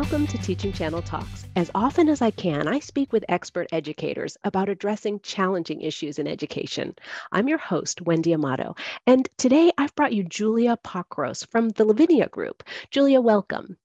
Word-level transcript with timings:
Welcome 0.00 0.28
to 0.28 0.38
Teaching 0.38 0.72
Channel 0.72 1.02
Talks. 1.02 1.44
As 1.56 1.72
often 1.74 2.08
as 2.08 2.22
I 2.22 2.30
can, 2.30 2.68
I 2.68 2.78
speak 2.78 3.12
with 3.12 3.24
expert 3.28 3.66
educators 3.72 4.36
about 4.44 4.68
addressing 4.68 5.18
challenging 5.24 5.80
issues 5.80 6.20
in 6.20 6.28
education. 6.28 6.94
I'm 7.32 7.48
your 7.48 7.58
host, 7.58 8.02
Wendy 8.02 8.32
Amato, 8.32 8.76
and 9.08 9.28
today 9.38 9.72
I've 9.76 9.92
brought 9.96 10.12
you 10.12 10.22
Julia 10.22 10.78
Pokros 10.84 11.44
from 11.50 11.70
the 11.70 11.84
Lavinia 11.84 12.28
Group. 12.28 12.62
Julia, 12.92 13.20
welcome. 13.20 13.76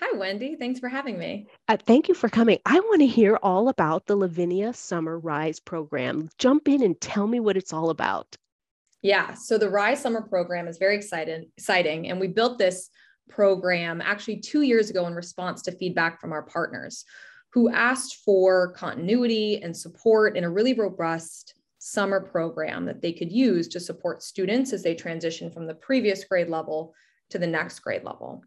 Hi, 0.00 0.18
Wendy. 0.18 0.56
Thanks 0.56 0.80
for 0.80 0.88
having 0.88 1.16
me. 1.16 1.46
Uh, 1.68 1.76
thank 1.76 2.08
you 2.08 2.14
for 2.14 2.28
coming. 2.28 2.58
I 2.66 2.80
want 2.80 3.00
to 3.02 3.06
hear 3.06 3.36
all 3.36 3.68
about 3.68 4.06
the 4.06 4.16
Lavinia 4.16 4.72
Summer 4.72 5.16
Rise 5.16 5.60
program. 5.60 6.28
Jump 6.38 6.66
in 6.66 6.82
and 6.82 7.00
tell 7.00 7.28
me 7.28 7.38
what 7.38 7.56
it's 7.56 7.72
all 7.72 7.90
about. 7.90 8.36
Yeah, 9.00 9.34
so 9.34 9.58
the 9.58 9.70
Rise 9.70 10.02
Summer 10.02 10.22
program 10.22 10.66
is 10.66 10.78
very 10.78 10.96
exciting, 10.96 11.52
exciting, 11.56 12.08
and 12.08 12.18
we 12.18 12.26
built 12.26 12.58
this 12.58 12.90
program 13.28 14.00
actually 14.00 14.36
two 14.36 14.62
years 14.62 14.90
ago 14.90 15.06
in 15.06 15.14
response 15.14 15.62
to 15.62 15.72
feedback 15.72 16.20
from 16.20 16.32
our 16.32 16.42
partners 16.42 17.04
who 17.52 17.70
asked 17.70 18.16
for 18.24 18.72
continuity 18.72 19.62
and 19.62 19.76
support 19.76 20.36
in 20.36 20.44
a 20.44 20.50
really 20.50 20.74
robust 20.74 21.54
summer 21.78 22.20
program 22.20 22.86
that 22.86 23.02
they 23.02 23.12
could 23.12 23.32
use 23.32 23.68
to 23.68 23.80
support 23.80 24.22
students 24.22 24.72
as 24.72 24.82
they 24.82 24.94
transition 24.94 25.50
from 25.50 25.66
the 25.66 25.74
previous 25.74 26.24
grade 26.24 26.48
level 26.48 26.94
to 27.30 27.38
the 27.38 27.46
next 27.46 27.80
grade 27.80 28.04
level. 28.04 28.42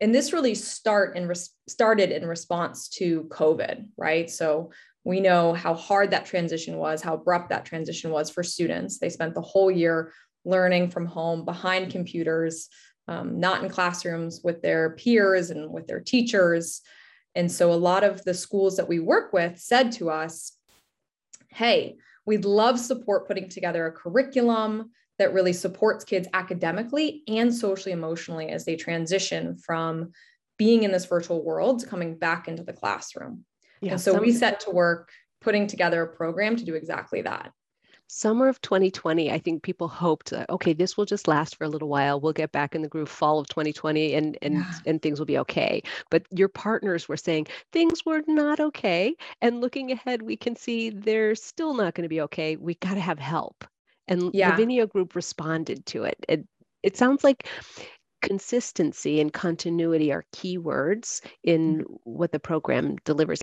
And 0.00 0.12
this 0.12 0.32
really 0.32 0.54
start 0.54 1.16
res- 1.16 1.50
started 1.68 2.10
in 2.10 2.26
response 2.26 2.88
to 2.90 3.22
COVID, 3.30 3.86
right? 3.96 4.28
So 4.28 4.72
we 5.04 5.20
know 5.20 5.54
how 5.54 5.74
hard 5.74 6.10
that 6.10 6.26
transition 6.26 6.76
was, 6.76 7.00
how 7.00 7.14
abrupt 7.14 7.50
that 7.50 7.64
transition 7.64 8.10
was 8.10 8.30
for 8.30 8.42
students. 8.42 8.98
They 8.98 9.10
spent 9.10 9.34
the 9.34 9.40
whole 9.40 9.70
year 9.70 10.12
learning 10.44 10.90
from 10.90 11.06
home 11.06 11.44
behind 11.44 11.92
computers, 11.92 12.68
um, 13.08 13.40
not 13.40 13.62
in 13.62 13.70
classrooms 13.70 14.40
with 14.42 14.62
their 14.62 14.90
peers 14.90 15.50
and 15.50 15.70
with 15.70 15.86
their 15.86 16.00
teachers. 16.00 16.82
And 17.34 17.50
so 17.50 17.72
a 17.72 17.74
lot 17.74 18.04
of 18.04 18.24
the 18.24 18.34
schools 18.34 18.76
that 18.76 18.88
we 18.88 18.98
work 19.00 19.32
with 19.32 19.58
said 19.58 19.92
to 19.92 20.10
us, 20.10 20.52
hey, 21.48 21.96
we'd 22.26 22.44
love 22.44 22.78
support 22.78 23.26
putting 23.26 23.48
together 23.48 23.86
a 23.86 23.92
curriculum 23.92 24.90
that 25.18 25.32
really 25.32 25.52
supports 25.52 26.04
kids 26.04 26.28
academically 26.34 27.22
and 27.28 27.54
socially 27.54 27.92
emotionally 27.92 28.48
as 28.48 28.64
they 28.64 28.76
transition 28.76 29.56
from 29.56 30.12
being 30.58 30.82
in 30.82 30.92
this 30.92 31.06
virtual 31.06 31.44
world 31.44 31.80
to 31.80 31.86
coming 31.86 32.16
back 32.16 32.48
into 32.48 32.62
the 32.62 32.72
classroom. 32.72 33.44
Yeah, 33.80 33.92
and 33.92 34.00
so 34.00 34.18
we 34.18 34.32
set 34.32 34.60
to 34.60 34.70
work 34.70 35.10
putting 35.40 35.66
together 35.66 36.02
a 36.02 36.16
program 36.16 36.56
to 36.56 36.64
do 36.64 36.74
exactly 36.74 37.22
that 37.22 37.52
summer 38.12 38.46
of 38.46 38.60
2020, 38.60 39.32
I 39.32 39.38
think 39.38 39.62
people 39.62 39.88
hoped 39.88 40.30
that 40.30 40.48
okay, 40.50 40.74
this 40.74 40.96
will 40.96 41.06
just 41.06 41.26
last 41.26 41.56
for 41.56 41.64
a 41.64 41.68
little 41.68 41.88
while. 41.88 42.20
We'll 42.20 42.34
get 42.34 42.52
back 42.52 42.74
in 42.74 42.82
the 42.82 42.88
groove 42.88 43.08
fall 43.08 43.38
of 43.38 43.48
2020 43.48 44.14
and 44.14 44.38
and 44.42 44.54
yeah. 44.56 44.72
and 44.86 45.00
things 45.00 45.18
will 45.18 45.26
be 45.26 45.38
okay. 45.38 45.82
But 46.10 46.24
your 46.30 46.48
partners 46.48 47.08
were 47.08 47.16
saying 47.16 47.46
things 47.72 48.04
were 48.04 48.22
not 48.26 48.60
okay. 48.60 49.16
And 49.40 49.60
looking 49.60 49.90
ahead, 49.90 50.22
we 50.22 50.36
can 50.36 50.56
see 50.56 50.90
they're 50.90 51.34
still 51.34 51.74
not 51.74 51.94
going 51.94 52.04
to 52.04 52.08
be 52.08 52.20
okay. 52.22 52.56
We 52.56 52.74
got 52.74 52.94
to 52.94 53.00
have 53.00 53.18
help. 53.18 53.64
And 54.08 54.30
yeah. 54.34 54.50
Lavinia 54.50 54.86
Group 54.86 55.14
responded 55.14 55.86
to 55.86 56.04
it. 56.04 56.16
It 56.28 56.46
it 56.82 56.96
sounds 56.96 57.24
like 57.24 57.48
consistency 58.22 59.20
and 59.20 59.32
continuity 59.32 60.12
are 60.12 60.24
key 60.32 60.56
words 60.56 61.20
in 61.42 61.78
mm-hmm. 61.78 61.92
what 62.04 62.32
the 62.32 62.40
program 62.40 62.96
delivers 63.04 63.42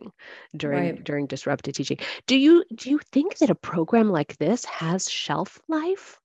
during 0.55 0.95
right. 0.95 1.03
during 1.03 1.27
disrupted 1.27 1.75
teaching. 1.75 1.97
Do 2.25 2.37
you 2.37 2.63
do 2.73 2.89
you 2.89 2.99
think 3.11 3.37
that 3.37 3.49
a 3.49 3.55
program 3.55 4.09
like 4.09 4.37
this 4.37 4.65
has 4.65 5.09
shelf 5.09 5.59
life? 5.67 6.19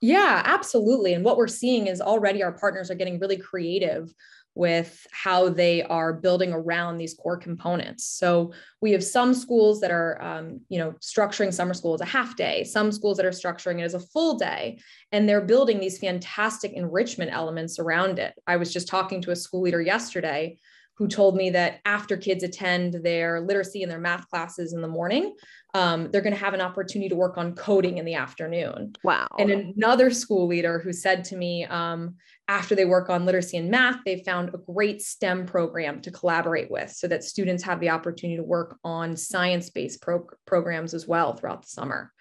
Yeah, 0.00 0.42
absolutely. 0.44 1.14
And 1.14 1.24
what 1.24 1.36
we're 1.36 1.48
seeing 1.48 1.88
is 1.88 2.00
already 2.00 2.42
our 2.42 2.52
partners 2.52 2.90
are 2.90 2.94
getting 2.94 3.18
really 3.18 3.36
creative 3.36 4.12
with 4.58 5.06
how 5.12 5.48
they 5.48 5.84
are 5.84 6.12
building 6.12 6.52
around 6.52 6.98
these 6.98 7.14
core 7.14 7.36
components. 7.36 8.04
So 8.04 8.52
we 8.80 8.90
have 8.90 9.04
some 9.04 9.32
schools 9.32 9.80
that 9.80 9.92
are, 9.92 10.20
um, 10.20 10.60
you 10.68 10.80
know, 10.80 10.94
structuring 11.00 11.54
summer 11.54 11.74
school 11.74 11.94
as 11.94 12.00
a 12.00 12.04
half 12.04 12.34
day, 12.34 12.64
some 12.64 12.90
schools 12.90 13.18
that 13.18 13.24
are 13.26 13.30
structuring 13.30 13.78
it 13.78 13.84
as 13.84 13.94
a 13.94 14.00
full 14.00 14.36
day, 14.36 14.80
and 15.12 15.28
they're 15.28 15.40
building 15.40 15.78
these 15.78 15.98
fantastic 15.98 16.72
enrichment 16.72 17.30
elements 17.32 17.78
around 17.78 18.18
it. 18.18 18.34
I 18.48 18.56
was 18.56 18.72
just 18.72 18.88
talking 18.88 19.22
to 19.22 19.30
a 19.30 19.36
school 19.36 19.62
leader 19.62 19.80
yesterday 19.80 20.58
who 20.98 21.06
told 21.06 21.36
me 21.36 21.48
that 21.50 21.78
after 21.84 22.16
kids 22.16 22.42
attend 22.42 22.94
their 23.04 23.40
literacy 23.40 23.84
and 23.84 23.90
their 23.90 24.00
math 24.00 24.28
classes 24.28 24.72
in 24.72 24.82
the 24.82 24.88
morning, 24.88 25.32
um, 25.74 26.10
they're 26.10 26.20
going 26.20 26.34
to 26.34 26.38
have 26.38 26.54
an 26.54 26.60
opportunity 26.60 27.08
to 27.08 27.14
work 27.14 27.38
on 27.38 27.54
coding 27.54 27.98
in 27.98 28.04
the 28.04 28.14
afternoon. 28.14 28.92
Wow. 29.04 29.28
And 29.38 29.50
another 29.50 30.10
school 30.10 30.48
leader 30.48 30.80
who 30.80 30.92
said 30.92 31.24
to 31.26 31.36
me, 31.36 31.64
um, 31.66 32.16
after 32.48 32.74
they 32.74 32.84
work 32.84 33.10
on 33.10 33.24
literacy 33.24 33.58
and 33.58 33.70
math, 33.70 34.00
they 34.04 34.24
found 34.24 34.52
a 34.52 34.58
great 34.58 35.00
STEM 35.00 35.46
program 35.46 36.00
to 36.00 36.10
collaborate 36.10 36.68
with 36.68 36.90
so 36.90 37.06
that 37.06 37.22
students 37.22 37.62
have 37.62 37.78
the 37.78 37.90
opportunity 37.90 38.36
to 38.36 38.42
work 38.42 38.76
on 38.82 39.16
science 39.16 39.70
based 39.70 40.02
pro- 40.02 40.26
programs 40.46 40.94
as 40.94 41.06
well 41.06 41.32
throughout 41.32 41.62
the 41.62 41.68
summer. 41.68 42.12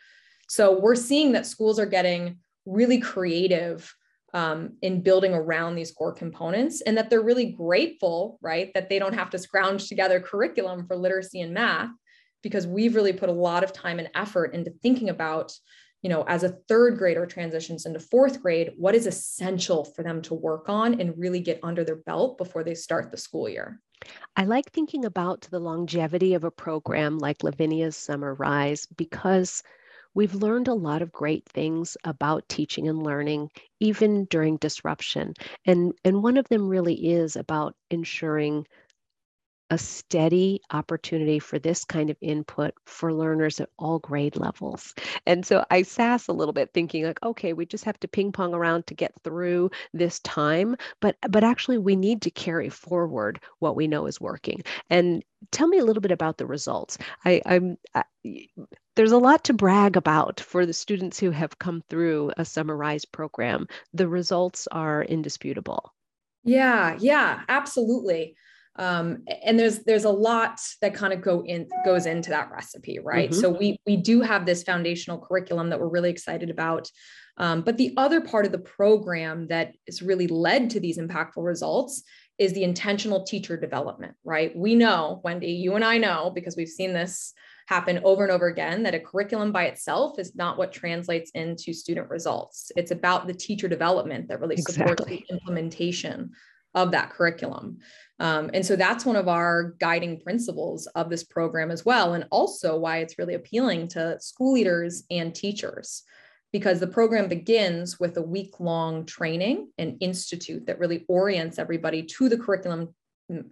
So 0.49 0.79
we're 0.79 0.95
seeing 0.95 1.31
that 1.31 1.47
schools 1.47 1.79
are 1.79 1.87
getting 1.87 2.37
really 2.67 2.99
creative 2.99 3.91
um, 4.37 4.73
in 4.83 5.01
building 5.01 5.33
around 5.33 5.73
these 5.73 5.91
core 5.91 6.13
components 6.13 6.81
and 6.81 6.95
that 6.95 7.09
they're 7.09 7.23
really 7.23 7.53
grateful, 7.53 8.37
right, 8.39 8.71
that 8.75 8.87
they 8.87 8.99
don't 8.99 9.15
have 9.15 9.31
to 9.31 9.39
scrounge 9.39 9.89
together 9.89 10.19
curriculum 10.19 10.85
for 10.85 10.95
literacy 10.95 11.41
and 11.41 11.55
math 11.55 11.89
because 12.43 12.67
we've 12.67 12.93
really 12.93 13.13
put 13.13 13.29
a 13.29 13.33
lot 13.47 13.63
of 13.63 13.73
time 13.73 13.97
and 13.97 14.11
effort 14.13 14.53
into 14.53 14.69
thinking 14.83 15.09
about, 15.09 15.51
you 16.03 16.09
know, 16.11 16.21
as 16.27 16.43
a 16.43 16.55
third 16.69 16.99
grader 16.99 17.25
transitions 17.25 17.87
into 17.87 17.99
fourth 17.99 18.39
grade, 18.39 18.73
what 18.77 18.93
is 18.93 19.07
essential 19.07 19.83
for 19.83 20.03
them 20.03 20.21
to 20.21 20.35
work 20.35 20.69
on 20.69 21.01
and 21.01 21.17
really 21.17 21.39
get 21.39 21.59
under 21.63 21.83
their 21.83 21.95
belt 21.95 22.37
before 22.37 22.63
they 22.63 22.75
start 22.75 23.09
the 23.09 23.17
school 23.17 23.49
year. 23.49 23.81
I 24.35 24.43
like 24.43 24.71
thinking 24.71 25.03
about 25.03 25.47
the 25.49 25.59
longevity 25.59 26.35
of 26.35 26.43
a 26.43 26.51
program 26.51 27.17
like 27.17 27.43
Lavinia's 27.43 27.97
Summer 27.97 28.35
Rise 28.35 28.85
because 28.85 29.63
We've 30.17 30.33
learned 30.33 30.67
a 30.67 30.73
lot 30.73 31.03
of 31.03 31.11
great 31.11 31.45
things 31.45 31.95
about 32.03 32.49
teaching 32.49 32.87
and 32.87 33.03
learning, 33.03 33.51
even 33.79 34.25
during 34.25 34.57
disruption. 34.57 35.35
And, 35.63 35.93
and 36.03 36.23
one 36.23 36.37
of 36.37 36.49
them 36.49 36.67
really 36.67 37.11
is 37.11 37.35
about 37.35 37.75
ensuring 37.91 38.65
a 39.69 39.77
steady 39.77 40.61
opportunity 40.71 41.39
for 41.39 41.59
this 41.59 41.83
kind 41.83 42.09
of 42.09 42.17
input 42.21 42.73
for 42.85 43.13
learners 43.13 43.59
at 43.59 43.69
all 43.77 43.99
grade 43.99 44.37
levels. 44.37 44.93
And 45.25 45.45
so 45.45 45.65
I 45.69 45.81
sass 45.81 46.27
a 46.27 46.33
little 46.33 46.53
bit 46.53 46.71
thinking 46.73 47.03
like, 47.03 47.21
okay, 47.23 47.53
we 47.53 47.65
just 47.65 47.83
have 47.83 47.99
to 47.99 48.07
ping 48.07 48.31
pong 48.31 48.53
around 48.53 48.87
to 48.87 48.93
get 48.93 49.13
through 49.23 49.71
this 49.93 50.19
time, 50.19 50.75
but 51.01 51.17
but 51.29 51.43
actually 51.43 51.77
we 51.77 51.95
need 51.95 52.21
to 52.21 52.31
carry 52.31 52.69
forward 52.69 53.39
what 53.59 53.75
we 53.75 53.87
know 53.87 54.05
is 54.05 54.21
working. 54.21 54.63
And 54.89 55.23
tell 55.51 55.67
me 55.67 55.79
a 55.79 55.85
little 55.85 56.01
bit 56.01 56.11
about 56.11 56.37
the 56.37 56.45
results. 56.45 56.97
I, 57.25 57.41
I'm 57.45 57.77
I, 57.93 58.03
there's 58.95 59.11
a 59.11 59.17
lot 59.17 59.43
to 59.45 59.53
brag 59.53 59.97
about 59.97 60.39
for 60.39 60.65
the 60.65 60.73
students 60.73 61.19
who 61.19 61.31
have 61.31 61.59
come 61.59 61.83
through 61.89 62.31
a 62.37 62.45
Summer 62.45 62.75
Rise 62.75 63.05
program. 63.05 63.67
The 63.93 64.07
results 64.07 64.67
are 64.71 65.03
indisputable. 65.03 65.93
Yeah, 66.43 66.95
yeah, 66.99 67.41
absolutely 67.49 68.35
um, 68.77 69.23
and 69.43 69.59
there's 69.59 69.79
there's 69.79 70.05
a 70.05 70.09
lot 70.09 70.59
that 70.81 70.93
kind 70.93 71.13
of 71.13 71.21
go 71.21 71.43
in 71.43 71.67
goes 71.85 72.05
into 72.05 72.29
that 72.29 72.51
recipe 72.51 72.99
right? 72.99 73.31
Mm-hmm. 73.31 73.39
so 73.39 73.49
we 73.49 73.79
we 73.85 73.97
do 73.97 74.21
have 74.21 74.45
this 74.45 74.63
foundational 74.63 75.19
curriculum 75.19 75.69
that 75.69 75.79
we're 75.79 75.89
really 75.89 76.09
excited 76.09 76.49
about. 76.49 76.89
Um, 77.39 77.61
but 77.61 77.77
the 77.77 77.93
other 77.97 78.21
part 78.21 78.47
of 78.47 78.51
the 78.51 78.57
program 78.57 79.47
that 79.47 79.73
is 79.85 80.01
really 80.01 80.25
led 80.27 80.71
to 80.71 80.79
these 80.79 80.97
impactful 80.97 81.45
results 81.45 82.03
is 82.39 82.53
the 82.53 82.63
intentional 82.63 83.23
teacher 83.23 83.57
development 83.57 84.15
right? 84.23 84.55
We 84.55 84.75
know 84.75 85.21
wendy 85.23 85.51
you 85.51 85.75
and 85.75 85.83
i 85.83 85.97
know 85.97 86.31
because 86.33 86.55
we've 86.55 86.67
seen 86.67 86.93
this 86.93 87.33
happen 87.67 87.99
over 88.03 88.23
and 88.23 88.31
over 88.31 88.47
again 88.47 88.81
that 88.83 88.95
a 88.95 88.99
curriculum 88.99 89.51
by 89.51 89.65
itself 89.65 90.17
is 90.19 90.35
not 90.35 90.57
what 90.57 90.71
translates 90.71 91.31
into 91.31 91.73
student 91.73 92.09
results. 92.09 92.71
It's 92.77 92.91
about 92.91 93.27
the 93.27 93.33
teacher 93.33 93.67
development 93.67 94.29
that 94.29 94.39
really 94.39 94.55
supports 94.57 95.03
the 95.05 95.23
implementation 95.29 96.31
of 96.77 96.91
that 96.91 97.09
curriculum. 97.09 97.79
Um, 98.19 98.51
and 98.53 98.63
so 98.65 98.75
that's 98.75 99.05
one 99.05 99.15
of 99.15 99.27
our 99.27 99.75
guiding 99.79 100.21
principles 100.21 100.85
of 100.95 101.09
this 101.09 101.23
program 101.23 101.71
as 101.71 101.83
well. 101.83 102.13
And 102.13 102.25
also 102.29 102.77
why 102.77 102.99
it's 102.99 103.17
really 103.17 103.33
appealing 103.33 103.87
to 103.89 104.19
school 104.19 104.53
leaders 104.53 105.03
and 105.09 105.33
teachers, 105.33 106.03
because 106.53 106.79
the 106.79 106.93
program 106.97 107.27
begins 107.27 107.99
with 107.99 108.15
a 108.17 108.21
week 108.21 108.59
long 108.59 109.05
training 109.05 109.71
and 109.77 109.97
institute 109.99 110.67
that 110.67 110.79
really 110.79 111.03
orients 111.09 111.57
everybody 111.57 112.03
to 112.03 112.29
the 112.29 112.37
curriculum, 112.37 112.93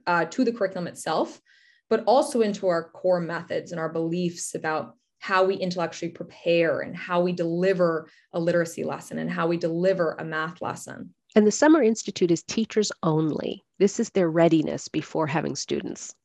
uh, 0.06 0.26
to 0.26 0.44
the 0.44 0.54
curriculum 0.54 0.88
itself, 0.88 1.42
but 1.90 2.04
also 2.06 2.42
into 2.42 2.68
our 2.68 2.90
core 2.90 3.22
methods 3.22 3.72
and 3.72 3.80
our 3.80 3.90
beliefs 3.90 4.56
about 4.56 4.96
how 5.20 5.44
we 5.44 5.56
intellectually 5.56 6.12
prepare 6.12 6.82
and 6.82 6.96
how 6.96 7.22
we 7.22 7.32
deliver 7.32 8.08
a 8.34 8.40
literacy 8.40 8.84
lesson 8.84 9.18
and 9.18 9.32
how 9.32 9.48
we 9.48 9.58
deliver 9.58 10.16
a 10.20 10.24
math 10.24 10.62
lesson. 10.62 11.14
And 11.36 11.46
the 11.46 11.52
Summer 11.52 11.84
Institute 11.84 12.32
is 12.32 12.44
teachers 12.44 12.92
only. 13.04 13.64
This 13.78 14.00
is 14.00 14.10
their 14.12 14.30
readiness 14.30 14.88
before 14.88 15.28
having 15.28 15.56
students. 15.56 16.16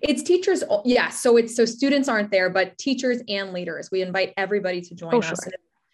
It's 0.00 0.22
teachers, 0.22 0.64
yeah. 0.84 1.10
So 1.10 1.36
it's 1.36 1.54
so 1.54 1.64
students 1.64 2.08
aren't 2.08 2.30
there, 2.30 2.50
but 2.50 2.76
teachers 2.78 3.22
and 3.28 3.52
leaders. 3.52 3.90
We 3.90 4.02
invite 4.02 4.32
everybody 4.36 4.80
to 4.82 4.94
join 4.94 5.14
oh, 5.14 5.18
us. 5.18 5.26
Sure. 5.26 5.52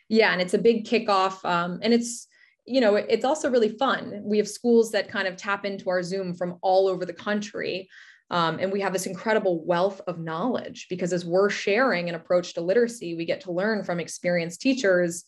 Yeah, 0.09 0.33
and 0.33 0.41
it's 0.41 0.55
a 0.55 0.59
big 0.59 0.87
kickoff, 0.87 1.45
um, 1.45 1.81
and 1.83 1.93
it's 1.93 2.29
you 2.67 2.81
know, 2.81 2.97
it's 2.97 3.25
also 3.25 3.49
really 3.49 3.69
fun. 3.69 4.23
We 4.25 4.39
have 4.39 4.49
schools 4.49 4.91
that 4.91 5.09
kind 5.09 5.29
of 5.29 5.37
tap 5.37 5.65
into 5.65 5.89
our 5.89 6.03
Zoom 6.03 6.35
from 6.35 6.59
all 6.63 6.89
over 6.89 7.07
the 7.07 7.13
country. 7.13 7.89
Um, 8.29 8.59
and 8.59 8.73
we 8.73 8.81
have 8.81 8.93
this 8.93 9.07
incredible 9.07 9.65
wealth 9.65 10.01
of 10.09 10.19
knowledge 10.19 10.89
because 10.91 11.13
as 11.13 11.25
we're 11.25 11.49
sharing 11.49 12.09
an 12.09 12.17
approach 12.17 12.55
to 12.55 12.61
literacy, 12.61 13.15
we 13.15 13.25
get 13.25 13.41
to 13.43 13.53
learn 13.53 13.85
from 13.85 14.01
experienced 14.01 14.61
teachers 14.61 15.25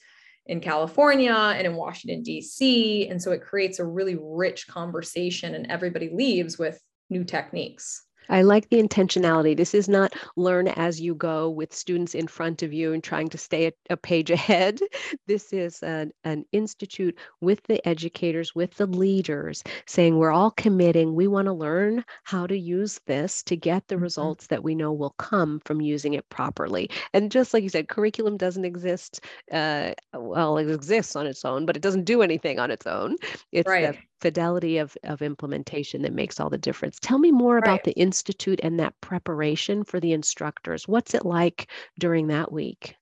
in 0.49 0.61
California 0.61 1.33
and 1.33 1.67
in 1.67 1.75
Washington, 1.75 2.23
D.C. 2.23 3.09
And 3.09 3.23
so 3.23 3.33
it 3.33 3.43
creates 3.43 3.79
a 3.79 3.85
really 3.85 4.17
rich 4.21 4.67
conversation, 4.67 5.55
and 5.55 5.71
everybody 5.71 6.11
leaves 6.13 6.59
with 6.59 6.81
new 7.11 7.23
techniques. 7.23 8.08
I 8.29 8.43
like 8.43 8.69
the 8.69 8.83
intentionality. 8.83 9.57
This 9.57 9.75
is 9.75 9.89
not 9.89 10.15
learn 10.37 10.69
as 10.69 11.01
you 11.01 11.15
go 11.15 11.49
with 11.49 11.75
students 11.75 12.15
in 12.15 12.27
front 12.27 12.63
of 12.63 12.73
you 12.73 12.93
and 12.93 13.03
trying 13.03 13.29
to 13.29 13.39
stay 13.39 13.67
a, 13.67 13.73
a 13.91 13.97
page 13.97 14.31
ahead. 14.39 14.81
This 15.27 15.53
is 15.53 15.83
an, 15.83 16.13
an 16.25 16.45
institute 16.53 17.19
with 17.41 17.63
the 17.65 17.87
educators, 17.87 18.55
with 18.55 18.75
the 18.75 18.87
leaders, 18.87 19.63
saying 19.87 20.17
we're 20.17 20.33
all 20.33 20.51
committing. 20.51 21.15
We 21.15 21.27
want 21.27 21.47
to 21.47 21.53
learn 21.53 22.05
how 22.25 22.47
to 22.47 22.59
use 22.59 23.01
this 23.07 23.43
to 23.45 23.57
get 23.57 23.87
the 23.89 23.95
mm-hmm. 23.95 24.05
results 24.05 24.47
that 24.49 24.63
we 24.63 24.75
know 24.75 24.93
will 24.93 25.15
come 25.19 25.61
from 25.65 25.81
using 25.81 26.15
it 26.15 26.29
properly. 26.29 26.91
And 27.13 27.31
just 27.31 27.55
like 27.55 27.63
you 27.63 27.69
said, 27.69 27.89
curriculum 27.89 28.37
doesn't 28.37 28.65
exist. 28.65 29.25
Uh, 29.51 29.93
well, 30.15 30.59
it 30.59 30.71
exists 30.71 31.17
on 31.17 31.27
its 31.27 31.45
own, 31.45 31.67
but 31.67 31.77
it 31.77 31.83
doesn't 31.83 32.05
do 32.05 32.23
anything 32.23 32.59
on 32.59 32.71
its 32.71 32.87
own. 32.87 33.17
It's 33.53 33.69
right. 33.69 33.93
the 33.93 33.99
fidelity 34.21 34.79
of, 34.79 34.97
of 35.05 35.23
implementation 35.23 36.03
that 36.03 36.13
makes 36.13 36.41
all 36.41 36.51
the 36.51 36.59
difference. 36.59 36.99
Tell 37.01 37.19
me 37.19 37.31
more 37.31 37.59
about 37.59 37.71
right. 37.71 37.85
the 37.85 37.93
institute 37.93 38.61
and 38.63 38.79
that 38.81 38.95
preparation 39.01 39.85
for 39.85 40.01
the 40.01 40.13
instructors. 40.13 40.89
What's 40.89 41.15
it 41.15 41.25
like 41.25 41.71
during 41.99 42.29
that 42.29 42.53
week? 42.53 42.97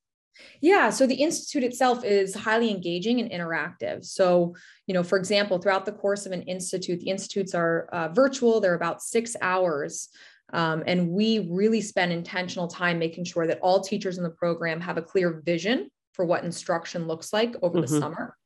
Yeah, 0.61 0.91
so 0.91 1.07
the 1.07 1.15
institute 1.15 1.65
itself 1.65 2.05
is 2.05 2.35
highly 2.35 2.71
engaging 2.71 3.21
and 3.21 3.31
interactive. 3.31 4.05
So, 4.05 4.55
you 4.87 4.93
know, 4.93 5.03
for 5.03 5.17
example, 5.17 5.59
throughout 5.59 5.87
the 5.87 5.93
course 5.93 6.27
of 6.27 6.33
an 6.33 6.43
institute, 6.43 7.01
the 7.01 7.09
institutes 7.09 7.55
are 7.55 7.89
uh, 7.93 8.09
virtual. 8.09 8.61
They're 8.61 8.75
about 8.75 9.03
six 9.03 9.35
hours. 9.41 10.09
Um, 10.53 10.85
and 10.87 11.09
we 11.09 11.49
really 11.51 11.81
spend 11.81 12.13
intentional 12.13 12.69
time 12.69 12.99
making 12.99 13.25
sure 13.25 13.47
that 13.47 13.61
all 13.61 13.81
teachers 13.81 14.19
in 14.19 14.25
the 14.25 14.31
program 14.31 14.81
have 14.83 14.99
a 14.99 15.03
clear 15.03 15.43
vision 15.45 15.91
for 16.13 16.25
what 16.25 16.45
instruction 16.45 17.07
looks 17.07 17.33
like 17.33 17.57
over 17.63 17.81
mm-hmm. 17.81 17.93
the 17.93 18.01
summer 18.01 18.37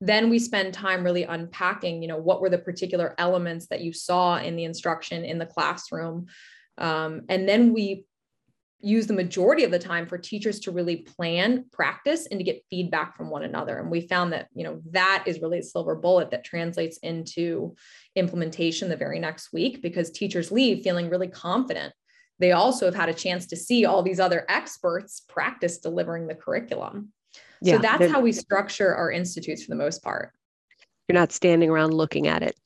then 0.00 0.28
we 0.28 0.38
spend 0.38 0.74
time 0.74 1.02
really 1.02 1.24
unpacking 1.24 2.02
you 2.02 2.08
know 2.08 2.18
what 2.18 2.40
were 2.40 2.50
the 2.50 2.58
particular 2.58 3.14
elements 3.18 3.66
that 3.68 3.80
you 3.80 3.92
saw 3.92 4.38
in 4.38 4.56
the 4.56 4.64
instruction 4.64 5.24
in 5.24 5.38
the 5.38 5.46
classroom. 5.46 6.26
Um, 6.78 7.22
and 7.28 7.48
then 7.48 7.72
we 7.72 8.04
use 8.80 9.06
the 9.06 9.14
majority 9.14 9.64
of 9.64 9.70
the 9.70 9.78
time 9.78 10.06
for 10.06 10.18
teachers 10.18 10.60
to 10.60 10.70
really 10.70 10.96
plan 10.96 11.64
practice 11.72 12.26
and 12.26 12.38
to 12.38 12.44
get 12.44 12.62
feedback 12.68 13.16
from 13.16 13.30
one 13.30 13.42
another. 13.42 13.78
And 13.78 13.90
we 13.90 14.02
found 14.02 14.32
that 14.34 14.48
you 14.54 14.64
know 14.64 14.82
that 14.90 15.24
is 15.26 15.40
really 15.40 15.60
a 15.60 15.62
silver 15.62 15.94
bullet 15.94 16.30
that 16.30 16.44
translates 16.44 16.98
into 16.98 17.74
implementation 18.14 18.88
the 18.88 18.96
very 18.96 19.18
next 19.18 19.52
week 19.52 19.80
because 19.80 20.10
teachers 20.10 20.52
leave 20.52 20.82
feeling 20.82 21.08
really 21.08 21.28
confident. 21.28 21.94
They 22.38 22.52
also 22.52 22.84
have 22.84 22.94
had 22.94 23.08
a 23.08 23.14
chance 23.14 23.46
to 23.46 23.56
see 23.56 23.86
all 23.86 24.02
these 24.02 24.20
other 24.20 24.44
experts 24.50 25.22
practice 25.26 25.78
delivering 25.78 26.26
the 26.26 26.34
curriculum 26.34 27.12
yeah, 27.62 27.76
so 27.76 27.82
that's 27.82 28.10
how 28.10 28.20
we 28.20 28.32
structure 28.32 28.94
our 28.94 29.10
institutes 29.10 29.64
for 29.64 29.70
the 29.70 29.76
most 29.76 30.02
part. 30.02 30.32
You're 31.08 31.14
not 31.14 31.32
standing 31.32 31.70
around 31.70 31.94
looking 31.94 32.26
at 32.26 32.42
it. 32.42 32.56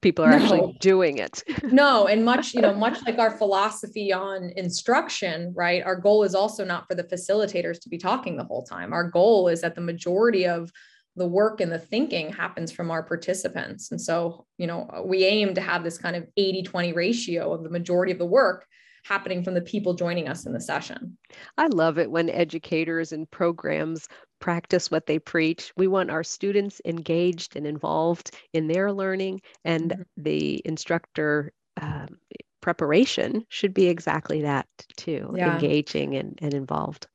People 0.00 0.24
are 0.24 0.30
no. 0.30 0.36
actually 0.36 0.76
doing 0.80 1.18
it. 1.18 1.42
no, 1.64 2.06
and 2.06 2.24
much, 2.24 2.54
you 2.54 2.62
know, 2.62 2.72
much 2.72 3.04
like 3.04 3.18
our 3.18 3.30
philosophy 3.30 4.12
on 4.12 4.50
instruction, 4.56 5.52
right? 5.54 5.82
Our 5.84 5.96
goal 5.96 6.22
is 6.22 6.34
also 6.34 6.64
not 6.64 6.88
for 6.88 6.94
the 6.94 7.04
facilitators 7.04 7.78
to 7.82 7.90
be 7.90 7.98
talking 7.98 8.36
the 8.36 8.44
whole 8.44 8.62
time. 8.62 8.92
Our 8.94 9.04
goal 9.04 9.48
is 9.48 9.60
that 9.60 9.74
the 9.74 9.82
majority 9.82 10.46
of 10.46 10.72
the 11.16 11.26
work 11.26 11.60
and 11.60 11.70
the 11.70 11.78
thinking 11.78 12.32
happens 12.32 12.72
from 12.72 12.90
our 12.90 13.02
participants. 13.02 13.90
And 13.90 14.00
so, 14.00 14.46
you 14.56 14.66
know, 14.66 15.04
we 15.04 15.24
aim 15.24 15.52
to 15.54 15.60
have 15.60 15.84
this 15.84 15.98
kind 15.98 16.16
of 16.16 16.26
80 16.38 16.62
20 16.62 16.92
ratio 16.94 17.52
of 17.52 17.62
the 17.62 17.68
majority 17.68 18.12
of 18.12 18.18
the 18.18 18.24
work 18.24 18.66
happening 19.04 19.42
from 19.42 19.54
the 19.54 19.60
people 19.60 19.94
joining 19.94 20.28
us 20.28 20.46
in 20.46 20.52
the 20.52 20.60
session. 20.60 21.16
I 21.58 21.66
love 21.68 21.98
it 21.98 22.10
when 22.10 22.30
educators 22.30 23.12
and 23.12 23.30
programs 23.30 24.08
practice 24.40 24.90
what 24.90 25.06
they 25.06 25.18
preach. 25.18 25.72
We 25.76 25.86
want 25.86 26.10
our 26.10 26.24
students 26.24 26.80
engaged 26.84 27.56
and 27.56 27.66
involved 27.66 28.32
in 28.52 28.68
their 28.68 28.92
learning, 28.92 29.40
and 29.64 29.90
mm-hmm. 29.90 30.02
the 30.16 30.62
instructor 30.64 31.52
um, 31.80 32.18
preparation 32.60 33.44
should 33.48 33.74
be 33.74 33.88
exactly 33.88 34.42
that 34.42 34.66
too 34.96 35.34
yeah. 35.36 35.54
engaging 35.54 36.14
and, 36.16 36.38
and 36.40 36.54
involved 36.54 37.06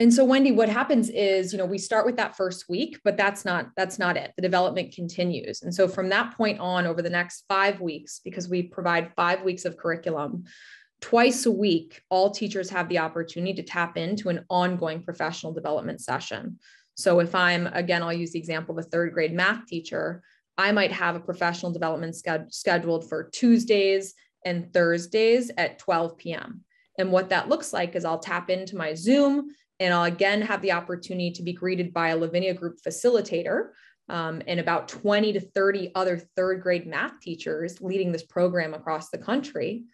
and 0.00 0.12
so 0.12 0.24
wendy 0.24 0.52
what 0.52 0.68
happens 0.68 1.08
is 1.10 1.52
you 1.52 1.58
know 1.58 1.64
we 1.64 1.78
start 1.78 2.04
with 2.04 2.16
that 2.16 2.36
first 2.36 2.68
week 2.68 2.98
but 3.04 3.16
that's 3.16 3.44
not 3.44 3.70
that's 3.76 3.98
not 3.98 4.16
it 4.16 4.32
the 4.36 4.42
development 4.42 4.92
continues 4.92 5.62
and 5.62 5.74
so 5.74 5.88
from 5.88 6.08
that 6.08 6.36
point 6.36 6.58
on 6.60 6.86
over 6.86 7.02
the 7.02 7.10
next 7.10 7.44
five 7.48 7.80
weeks 7.80 8.20
because 8.24 8.48
we 8.48 8.62
provide 8.62 9.12
five 9.14 9.42
weeks 9.42 9.64
of 9.64 9.76
curriculum 9.76 10.44
twice 11.00 11.46
a 11.46 11.50
week, 11.50 12.02
all 12.10 12.30
teachers 12.30 12.70
have 12.70 12.88
the 12.88 12.98
opportunity 12.98 13.54
to 13.54 13.62
tap 13.62 13.96
into 13.96 14.28
an 14.28 14.44
ongoing 14.50 15.02
professional 15.02 15.52
development 15.52 16.00
session. 16.00 16.58
So 16.94 17.20
if 17.20 17.34
I'm, 17.34 17.68
again, 17.68 18.02
I'll 18.02 18.12
use 18.12 18.32
the 18.32 18.38
example 18.38 18.76
of 18.76 18.84
a 18.84 18.88
third 18.88 19.12
grade 19.12 19.32
math 19.32 19.66
teacher, 19.66 20.22
I 20.56 20.72
might 20.72 20.90
have 20.90 21.14
a 21.14 21.20
professional 21.20 21.72
development 21.72 22.14
sched- 22.14 22.52
scheduled 22.52 23.08
for 23.08 23.30
Tuesdays 23.30 24.14
and 24.44 24.72
Thursdays 24.72 25.50
at 25.56 25.78
12 25.78 26.16
p.m. 26.18 26.64
And 26.98 27.12
what 27.12 27.28
that 27.30 27.48
looks 27.48 27.72
like 27.72 27.94
is 27.94 28.04
I'll 28.04 28.18
tap 28.18 28.50
into 28.50 28.76
my 28.76 28.94
Zoom 28.94 29.54
and 29.78 29.94
I'll 29.94 30.04
again 30.04 30.42
have 30.42 30.60
the 30.60 30.72
opportunity 30.72 31.30
to 31.30 31.42
be 31.44 31.52
greeted 31.52 31.94
by 31.94 32.08
a 32.08 32.16
Lavinia 32.16 32.54
Group 32.54 32.78
facilitator 32.84 33.68
um, 34.08 34.42
and 34.46 34.58
about 34.58 34.88
20 34.88 35.34
to 35.34 35.40
30 35.40 35.92
other 35.94 36.18
third 36.34 36.62
grade 36.62 36.86
math 36.86 37.20
teachers 37.20 37.80
leading 37.80 38.10
this 38.10 38.24
program 38.24 38.74
across 38.74 39.10
the 39.10 39.18
country. 39.18 39.84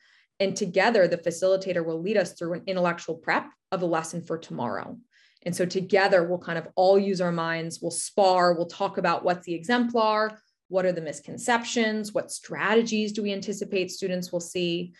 And 0.40 0.56
together, 0.56 1.06
the 1.06 1.18
facilitator 1.18 1.84
will 1.84 2.00
lead 2.00 2.16
us 2.16 2.32
through 2.32 2.54
an 2.54 2.62
intellectual 2.66 3.14
prep 3.14 3.48
of 3.70 3.80
the 3.80 3.86
lesson 3.86 4.22
for 4.22 4.36
tomorrow. 4.36 4.98
And 5.46 5.54
so 5.54 5.66
together, 5.66 6.24
we'll 6.24 6.38
kind 6.38 6.58
of 6.58 6.68
all 6.74 6.98
use 6.98 7.20
our 7.20 7.32
minds, 7.32 7.80
we'll 7.80 7.90
spar, 7.90 8.54
we'll 8.54 8.66
talk 8.66 8.98
about 8.98 9.24
what's 9.24 9.44
the 9.44 9.54
exemplar, 9.54 10.38
what 10.68 10.86
are 10.86 10.92
the 10.92 11.02
misconceptions, 11.02 12.12
what 12.14 12.30
strategies 12.30 13.12
do 13.12 13.22
we 13.22 13.32
anticipate 13.32 13.90
students 13.90 14.32
will 14.32 14.40
see. 14.40 14.94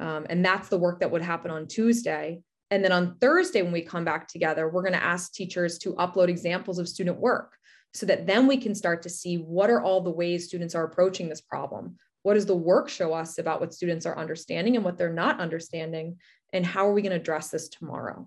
Um, 0.00 0.26
and 0.30 0.44
that's 0.44 0.68
the 0.68 0.78
work 0.78 1.00
that 1.00 1.10
would 1.10 1.22
happen 1.22 1.50
on 1.50 1.68
Tuesday. 1.68 2.40
And 2.70 2.82
then 2.82 2.90
on 2.92 3.18
Thursday, 3.20 3.60
when 3.60 3.72
we 3.72 3.82
come 3.82 4.04
back 4.04 4.26
together, 4.26 4.68
we're 4.68 4.82
going 4.82 4.94
to 4.94 5.04
ask 5.04 5.34
teachers 5.34 5.78
to 5.80 5.92
upload 5.94 6.28
examples 6.28 6.78
of 6.78 6.88
student 6.88 7.18
work 7.18 7.54
so 7.92 8.06
that 8.06 8.26
then 8.26 8.46
we 8.46 8.56
can 8.56 8.74
start 8.74 9.02
to 9.02 9.10
see 9.10 9.36
what 9.36 9.68
are 9.68 9.82
all 9.82 10.00
the 10.00 10.10
ways 10.10 10.46
students 10.46 10.74
are 10.74 10.84
approaching 10.84 11.28
this 11.28 11.42
problem 11.42 11.96
what 12.22 12.34
does 12.34 12.46
the 12.46 12.56
work 12.56 12.88
show 12.88 13.12
us 13.12 13.38
about 13.38 13.60
what 13.60 13.74
students 13.74 14.06
are 14.06 14.16
understanding 14.16 14.76
and 14.76 14.84
what 14.84 14.96
they're 14.96 15.12
not 15.12 15.40
understanding? 15.40 16.18
And 16.52 16.64
how 16.64 16.86
are 16.86 16.92
we 16.92 17.02
going 17.02 17.10
to 17.10 17.20
address 17.20 17.50
this 17.50 17.68
tomorrow? 17.68 18.26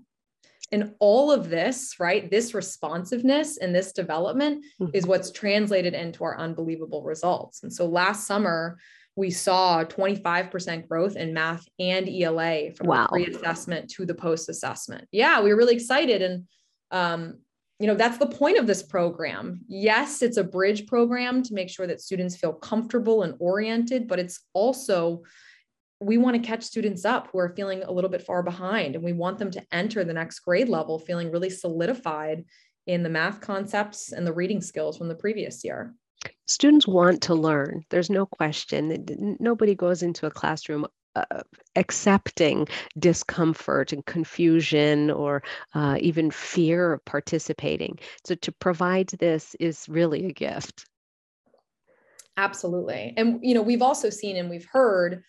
And 0.71 0.95
all 0.99 1.31
of 1.31 1.49
this 1.49 1.99
right 1.99 2.29
this 2.29 2.53
responsiveness 2.53 3.57
and 3.57 3.73
this 3.73 3.91
development 3.91 4.65
mm-hmm. 4.81 4.95
is 4.95 5.05
what's 5.05 5.31
translated 5.31 5.93
into 5.93 6.23
our 6.23 6.37
unbelievable 6.39 7.03
results. 7.03 7.63
And 7.63 7.71
so 7.71 7.85
last 7.85 8.25
summer 8.25 8.79
we 9.15 9.29
saw 9.29 9.83
25% 9.83 10.87
growth 10.89 11.15
in 11.15 11.33
math 11.33 11.65
and 11.79 12.09
ela 12.09 12.71
from 12.75 12.87
wow. 12.87 13.03
the 13.03 13.09
pre-assessment 13.09 13.89
to 13.91 14.05
the 14.05 14.15
post-assessment. 14.15 15.07
Yeah 15.11 15.41
we 15.41 15.51
were 15.51 15.57
really 15.57 15.75
excited. 15.75 16.21
And 16.23 16.47
um, 16.89 17.39
you 17.79 17.87
know 17.87 17.95
that's 17.95 18.17
the 18.17 18.27
point 18.27 18.57
of 18.57 18.67
this 18.67 18.83
program. 18.83 19.61
Yes 19.67 20.21
it's 20.21 20.37
a 20.37 20.43
bridge 20.43 20.87
program 20.87 21.43
to 21.43 21.53
make 21.53 21.69
sure 21.69 21.87
that 21.87 22.01
students 22.01 22.35
feel 22.35 22.53
comfortable 22.53 23.23
and 23.23 23.35
oriented 23.39 24.07
but 24.07 24.19
it's 24.19 24.41
also 24.53 25.23
we 26.01 26.17
want 26.17 26.35
to 26.35 26.47
catch 26.47 26.63
students 26.63 27.05
up 27.05 27.29
who 27.31 27.39
are 27.39 27.55
feeling 27.55 27.83
a 27.83 27.91
little 27.91 28.09
bit 28.09 28.21
far 28.21 28.43
behind 28.43 28.95
and 28.95 29.03
we 29.03 29.13
want 29.13 29.39
them 29.39 29.51
to 29.51 29.63
enter 29.71 30.03
the 30.03 30.13
next 30.13 30.39
grade 30.39 30.69
level 30.69 30.99
feeling 30.99 31.31
really 31.31 31.49
solidified 31.49 32.43
in 32.87 33.01
the 33.01 33.09
math 33.09 33.41
concepts 33.41 34.11
and 34.11 34.27
the 34.27 34.33
reading 34.33 34.61
skills 34.61 34.97
from 34.97 35.07
the 35.07 35.15
previous 35.15 35.63
year. 35.63 35.93
Students 36.47 36.87
want 36.87 37.21
to 37.23 37.35
learn. 37.35 37.83
There's 37.89 38.09
no 38.09 38.25
question 38.25 39.37
nobody 39.39 39.75
goes 39.75 40.03
into 40.03 40.25
a 40.25 40.31
classroom 40.31 40.85
uh, 41.15 41.41
accepting 41.75 42.67
discomfort 42.99 43.93
and 43.93 44.05
confusion 44.05 45.09
or 45.11 45.43
uh, 45.73 45.97
even 45.99 46.31
fear 46.31 46.93
of 46.93 47.05
participating. 47.05 47.99
So 48.23 48.35
to 48.35 48.51
provide 48.51 49.09
this 49.09 49.55
is 49.59 49.87
really 49.89 50.25
a 50.25 50.33
gift. 50.33 50.85
Absolutely. 52.37 53.13
And, 53.15 53.39
you 53.41 53.53
know, 53.53 53.61
we've 53.61 53.81
also 53.81 54.09
seen 54.09 54.35
and 54.35 54.49
we've 54.49 54.67
heard 54.71 55.23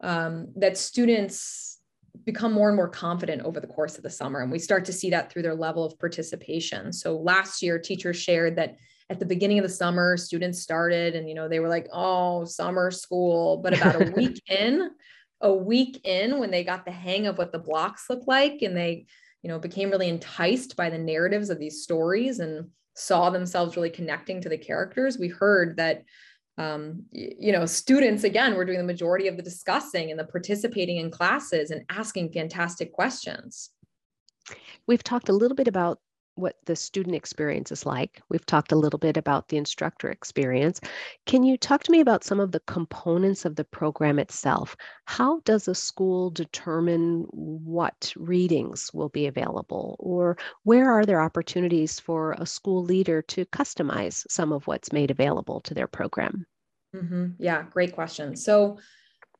um, 0.00 0.48
that 0.56 0.78
students 0.78 1.78
become 2.24 2.52
more 2.52 2.68
and 2.68 2.76
more 2.76 2.88
confident 2.88 3.42
over 3.42 3.60
the 3.60 3.66
course 3.66 3.96
of 3.96 4.02
the 4.02 4.10
summer. 4.10 4.40
And 4.40 4.50
we 4.50 4.58
start 4.58 4.84
to 4.86 4.92
see 4.92 5.10
that 5.10 5.30
through 5.30 5.42
their 5.42 5.54
level 5.54 5.84
of 5.84 5.98
participation. 5.98 6.92
So 6.92 7.16
last 7.16 7.62
year, 7.62 7.78
teachers 7.78 8.16
shared 8.16 8.56
that 8.56 8.76
at 9.10 9.18
the 9.18 9.26
beginning 9.26 9.58
of 9.58 9.62
the 9.62 9.70
summer, 9.70 10.16
students 10.16 10.60
started 10.60 11.14
and, 11.14 11.28
you 11.28 11.34
know, 11.34 11.48
they 11.48 11.60
were 11.60 11.68
like, 11.68 11.88
oh, 11.92 12.44
summer 12.44 12.90
school. 12.90 13.58
But 13.58 13.76
about 13.76 14.02
a 14.02 14.10
week 14.16 14.42
in, 14.48 14.90
a 15.40 15.52
week 15.52 16.00
in 16.04 16.38
when 16.38 16.50
they 16.50 16.64
got 16.64 16.84
the 16.84 16.90
hang 16.90 17.26
of 17.26 17.38
what 17.38 17.52
the 17.52 17.58
blocks 17.58 18.10
look 18.10 18.26
like 18.26 18.62
and 18.62 18.76
they 18.76 19.06
you 19.42 19.48
know 19.48 19.58
became 19.58 19.90
really 19.90 20.08
enticed 20.08 20.76
by 20.76 20.90
the 20.90 20.98
narratives 20.98 21.50
of 21.50 21.58
these 21.58 21.82
stories 21.82 22.40
and 22.40 22.68
saw 22.94 23.30
themselves 23.30 23.76
really 23.76 23.90
connecting 23.90 24.40
to 24.40 24.48
the 24.48 24.58
characters. 24.58 25.18
We 25.18 25.28
heard 25.28 25.76
that 25.76 26.02
um, 26.58 27.04
you 27.12 27.52
know, 27.52 27.66
students 27.66 28.24
again 28.24 28.56
were 28.56 28.64
doing 28.64 28.78
the 28.78 28.84
majority 28.84 29.28
of 29.28 29.36
the 29.36 29.44
discussing 29.44 30.10
and 30.10 30.18
the 30.18 30.24
participating 30.24 30.96
in 30.96 31.08
classes 31.08 31.70
and 31.70 31.84
asking 31.88 32.32
fantastic 32.32 32.92
questions. 32.92 33.70
We've 34.86 35.04
talked 35.04 35.28
a 35.28 35.32
little 35.32 35.54
bit 35.54 35.68
about 35.68 36.00
what 36.38 36.56
the 36.66 36.76
student 36.76 37.16
experience 37.16 37.72
is 37.72 37.84
like. 37.84 38.22
We've 38.28 38.46
talked 38.46 38.72
a 38.72 38.76
little 38.76 38.98
bit 38.98 39.16
about 39.16 39.48
the 39.48 39.56
instructor 39.56 40.08
experience. 40.10 40.80
Can 41.26 41.42
you 41.42 41.56
talk 41.56 41.82
to 41.84 41.92
me 41.92 42.00
about 42.00 42.24
some 42.24 42.40
of 42.40 42.52
the 42.52 42.60
components 42.60 43.44
of 43.44 43.56
the 43.56 43.64
program 43.64 44.18
itself? 44.18 44.76
How 45.06 45.40
does 45.44 45.68
a 45.68 45.74
school 45.74 46.30
determine 46.30 47.26
what 47.30 48.12
readings 48.16 48.90
will 48.94 49.08
be 49.08 49.26
available? 49.26 49.96
Or 49.98 50.38
where 50.62 50.90
are 50.90 51.04
there 51.04 51.20
opportunities 51.20 51.98
for 51.98 52.36
a 52.38 52.46
school 52.46 52.84
leader 52.84 53.22
to 53.22 53.44
customize 53.46 54.24
some 54.30 54.52
of 54.52 54.66
what's 54.66 54.92
made 54.92 55.10
available 55.10 55.60
to 55.62 55.74
their 55.74 55.88
program? 55.88 56.46
Mm-hmm. 56.94 57.26
Yeah, 57.38 57.64
great 57.70 57.94
question. 57.94 58.36
So, 58.36 58.78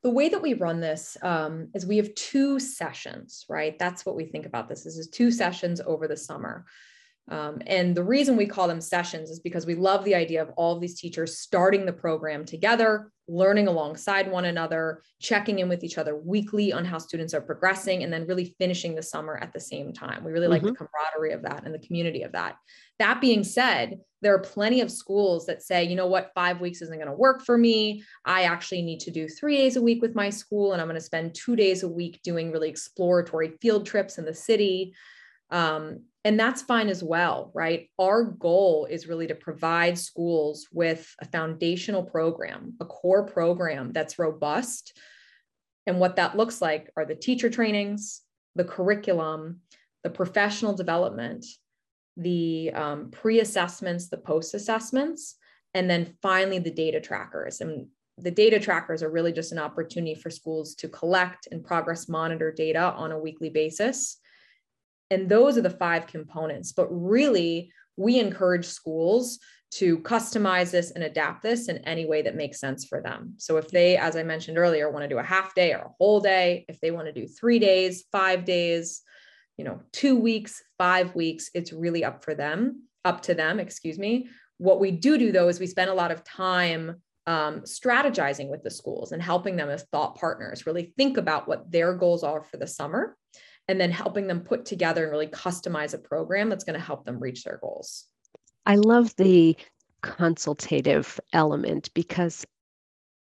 the 0.01 0.09
way 0.09 0.29
that 0.29 0.41
we 0.41 0.53
run 0.53 0.79
this 0.79 1.17
um, 1.21 1.69
is 1.73 1.85
we 1.85 1.97
have 1.97 2.15
two 2.15 2.57
sessions, 2.57 3.45
right? 3.49 3.77
That's 3.77 4.05
what 4.05 4.15
we 4.15 4.25
think 4.25 4.45
about 4.45 4.69
this. 4.69 4.83
This 4.83 4.97
is 4.97 5.09
two 5.09 5.29
sessions 5.29 5.81
over 5.81 6.07
the 6.07 6.15
summer. 6.15 6.65
Um, 7.29 7.61
and 7.67 7.95
the 7.95 8.03
reason 8.03 8.35
we 8.35 8.47
call 8.47 8.67
them 8.67 8.81
sessions 8.81 9.29
is 9.29 9.39
because 9.39 9.65
we 9.65 9.75
love 9.75 10.03
the 10.03 10.15
idea 10.15 10.41
of 10.41 10.49
all 10.57 10.75
of 10.75 10.81
these 10.81 10.99
teachers 10.99 11.37
starting 11.37 11.85
the 11.85 11.93
program 11.93 12.43
together, 12.43 13.11
learning 13.27 13.67
alongside 13.67 14.31
one 14.31 14.45
another, 14.45 15.03
checking 15.21 15.59
in 15.59 15.69
with 15.69 15.83
each 15.83 15.99
other 15.99 16.17
weekly 16.17 16.73
on 16.73 16.83
how 16.83 16.97
students 16.97 17.35
are 17.35 17.41
progressing, 17.41 18.01
and 18.01 18.11
then 18.11 18.25
really 18.25 18.55
finishing 18.57 18.95
the 18.95 19.03
summer 19.03 19.37
at 19.37 19.53
the 19.53 19.59
same 19.59 19.93
time. 19.93 20.23
We 20.23 20.31
really 20.31 20.45
mm-hmm. 20.45 20.53
like 20.53 20.61
the 20.63 20.69
mm-hmm. 20.71 20.85
camaraderie 20.85 21.33
of 21.33 21.43
that 21.43 21.65
and 21.65 21.73
the 21.73 21.85
community 21.85 22.23
of 22.23 22.31
that. 22.31 22.55
That 22.97 23.21
being 23.21 23.43
said, 23.43 23.99
there 24.23 24.33
are 24.33 24.39
plenty 24.39 24.81
of 24.81 24.91
schools 24.91 25.45
that 25.45 25.61
say, 25.61 25.83
you 25.83 25.95
know 25.95 26.07
what, 26.07 26.31
five 26.33 26.59
weeks 26.59 26.81
isn't 26.81 26.97
going 26.97 27.07
to 27.07 27.13
work 27.13 27.45
for 27.45 27.57
me. 27.57 28.03
I 28.25 28.43
actually 28.43 28.81
need 28.81 29.01
to 29.01 29.11
do 29.11 29.27
three 29.27 29.55
days 29.55 29.75
a 29.75 29.81
week 29.81 30.01
with 30.01 30.15
my 30.15 30.31
school, 30.31 30.73
and 30.73 30.81
I'm 30.81 30.87
going 30.87 30.99
to 30.99 31.05
spend 31.05 31.35
two 31.35 31.55
days 31.55 31.83
a 31.83 31.87
week 31.87 32.21
doing 32.23 32.51
really 32.51 32.69
exploratory 32.69 33.51
field 33.61 33.85
trips 33.85 34.17
in 34.17 34.25
the 34.25 34.33
city. 34.33 34.93
Um, 35.51 36.01
and 36.25 36.39
that's 36.39 36.61
fine 36.61 36.89
as 36.89 37.03
well, 37.03 37.51
right? 37.53 37.89
Our 37.97 38.23
goal 38.23 38.87
is 38.89 39.07
really 39.07 39.27
to 39.27 39.35
provide 39.35 39.97
schools 39.97 40.67
with 40.71 41.13
a 41.21 41.25
foundational 41.25 42.03
program, 42.03 42.73
a 42.81 42.85
core 42.85 43.25
program 43.25 43.93
that's 43.93 44.19
robust. 44.19 44.97
And 45.87 45.99
what 45.99 46.17
that 46.17 46.35
looks 46.35 46.61
like 46.61 46.91
are 46.97 47.05
the 47.05 47.15
teacher 47.15 47.49
trainings, 47.49 48.21
the 48.55 48.65
curriculum, 48.65 49.61
the 50.03 50.09
professional 50.09 50.73
development, 50.73 51.45
the 52.17 52.71
um, 52.73 53.11
pre 53.11 53.39
assessments, 53.39 54.09
the 54.09 54.17
post 54.17 54.53
assessments, 54.53 55.35
and 55.73 55.89
then 55.89 56.15
finally 56.21 56.59
the 56.59 56.71
data 56.71 56.99
trackers. 56.99 57.61
And 57.61 57.87
the 58.17 58.31
data 58.31 58.59
trackers 58.59 59.01
are 59.01 59.09
really 59.09 59.31
just 59.31 59.53
an 59.53 59.59
opportunity 59.59 60.15
for 60.15 60.29
schools 60.29 60.75
to 60.75 60.89
collect 60.89 61.47
and 61.51 61.63
progress 61.63 62.09
monitor 62.09 62.51
data 62.51 62.93
on 62.97 63.13
a 63.13 63.19
weekly 63.19 63.49
basis 63.49 64.19
and 65.09 65.29
those 65.29 65.57
are 65.57 65.61
the 65.61 65.69
five 65.69 66.07
components. 66.07 66.71
But 66.71 66.87
really, 66.89 67.71
we 67.97 68.19
encourage 68.19 68.65
schools 68.65 69.39
to 69.71 69.99
customize 69.99 70.71
this 70.71 70.91
and 70.91 71.03
adapt 71.03 71.43
this 71.43 71.69
in 71.69 71.77
any 71.79 72.05
way 72.05 72.23
that 72.23 72.35
makes 72.35 72.59
sense 72.59 72.85
for 72.85 73.01
them. 73.01 73.33
So 73.37 73.57
if 73.57 73.69
they, 73.69 73.97
as 73.97 74.15
I 74.15 74.23
mentioned 74.23 74.57
earlier, 74.57 74.89
want 74.89 75.03
to 75.03 75.09
do 75.09 75.19
a 75.19 75.23
half 75.23 75.53
day 75.53 75.73
or 75.73 75.79
a 75.79 75.91
whole 75.99 76.19
day, 76.19 76.65
if 76.67 76.79
they 76.79 76.91
want 76.91 77.07
to 77.07 77.13
do 77.13 77.27
three 77.27 77.59
days, 77.59 78.05
five 78.11 78.45
days, 78.45 79.01
you 79.57 79.65
know, 79.65 79.81
two 79.91 80.15
weeks, 80.15 80.63
five 80.77 81.13
weeks, 81.13 81.51
it's 81.53 81.71
really 81.71 82.03
up 82.03 82.23
for 82.23 82.33
them, 82.33 82.83
up 83.05 83.21
to 83.23 83.35
them, 83.35 83.59
excuse 83.59 83.99
me. 83.99 84.29
What 84.57 84.79
we 84.79 84.91
do 84.91 85.17
do 85.17 85.31
though 85.31 85.49
is 85.49 85.59
we 85.59 85.67
spend 85.67 85.91
a 85.91 85.95
lot 85.95 86.11
of 86.11 86.23
time 86.23 86.95
um, 87.27 87.61
strategizing 87.61 88.49
with 88.49 88.63
the 88.63 88.71
schools 88.71 89.11
and 89.11 89.21
helping 89.21 89.55
them 89.55 89.69
as 89.69 89.83
thought 89.91 90.15
partners 90.15 90.65
really 90.65 90.93
think 90.97 91.17
about 91.17 91.47
what 91.47 91.69
their 91.71 91.93
goals 91.93 92.23
are 92.23 92.41
for 92.41 92.57
the 92.57 92.65
summer 92.65 93.15
and 93.69 93.79
then 93.79 93.91
helping 93.91 94.25
them 94.25 94.41
put 94.41 94.65
together 94.65 95.03
and 95.03 95.11
really 95.11 95.27
customize 95.27 95.93
a 95.93 95.99
program 95.99 96.49
that's 96.49 96.63
going 96.63 96.77
to 96.77 96.83
help 96.83 97.05
them 97.05 97.19
reach 97.19 97.43
their 97.43 97.59
goals. 97.61 98.05
I 98.65 98.77
love 98.77 99.15
the 99.15 99.55
consultative 100.01 101.19
element 101.33 101.91
because 101.93 102.47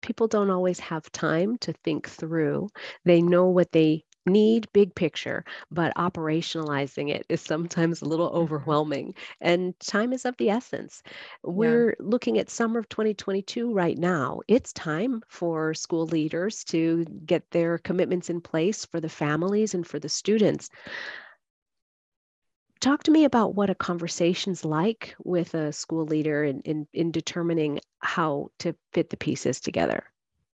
people 0.02 0.26
don't 0.26 0.50
always 0.50 0.80
have 0.80 1.10
time 1.12 1.58
to 1.58 1.72
think 1.84 2.08
through. 2.08 2.68
They 3.04 3.22
know 3.22 3.46
what 3.46 3.70
they 3.70 4.02
need 4.26 4.68
big 4.72 4.94
picture, 4.94 5.44
but 5.70 5.94
operationalizing 5.96 7.10
it 7.10 7.26
is 7.28 7.40
sometimes 7.40 8.02
a 8.02 8.04
little 8.04 8.28
mm-hmm. 8.28 8.38
overwhelming. 8.38 9.14
And 9.40 9.78
time 9.80 10.12
is 10.12 10.24
of 10.24 10.36
the 10.36 10.50
essence. 10.50 11.02
We're 11.42 11.90
yeah. 11.90 11.94
looking 12.00 12.38
at 12.38 12.50
summer 12.50 12.78
of 12.78 12.88
2022 12.88 13.72
right 13.72 13.98
now. 13.98 14.40
It's 14.48 14.72
time 14.72 15.22
for 15.28 15.74
school 15.74 16.06
leaders 16.06 16.64
to 16.64 17.04
get 17.26 17.50
their 17.50 17.78
commitments 17.78 18.30
in 18.30 18.40
place 18.40 18.84
for 18.84 19.00
the 19.00 19.08
families 19.08 19.74
and 19.74 19.86
for 19.86 19.98
the 19.98 20.08
students. 20.08 20.70
Talk 22.80 23.04
to 23.04 23.12
me 23.12 23.24
about 23.24 23.54
what 23.54 23.70
a 23.70 23.76
conversation's 23.76 24.64
like 24.64 25.14
with 25.22 25.54
a 25.54 25.72
school 25.72 26.04
leader 26.04 26.42
in, 26.42 26.60
in, 26.62 26.88
in 26.92 27.12
determining 27.12 27.78
how 28.00 28.50
to 28.58 28.74
fit 28.92 29.08
the 29.10 29.16
pieces 29.16 29.60
together 29.60 30.11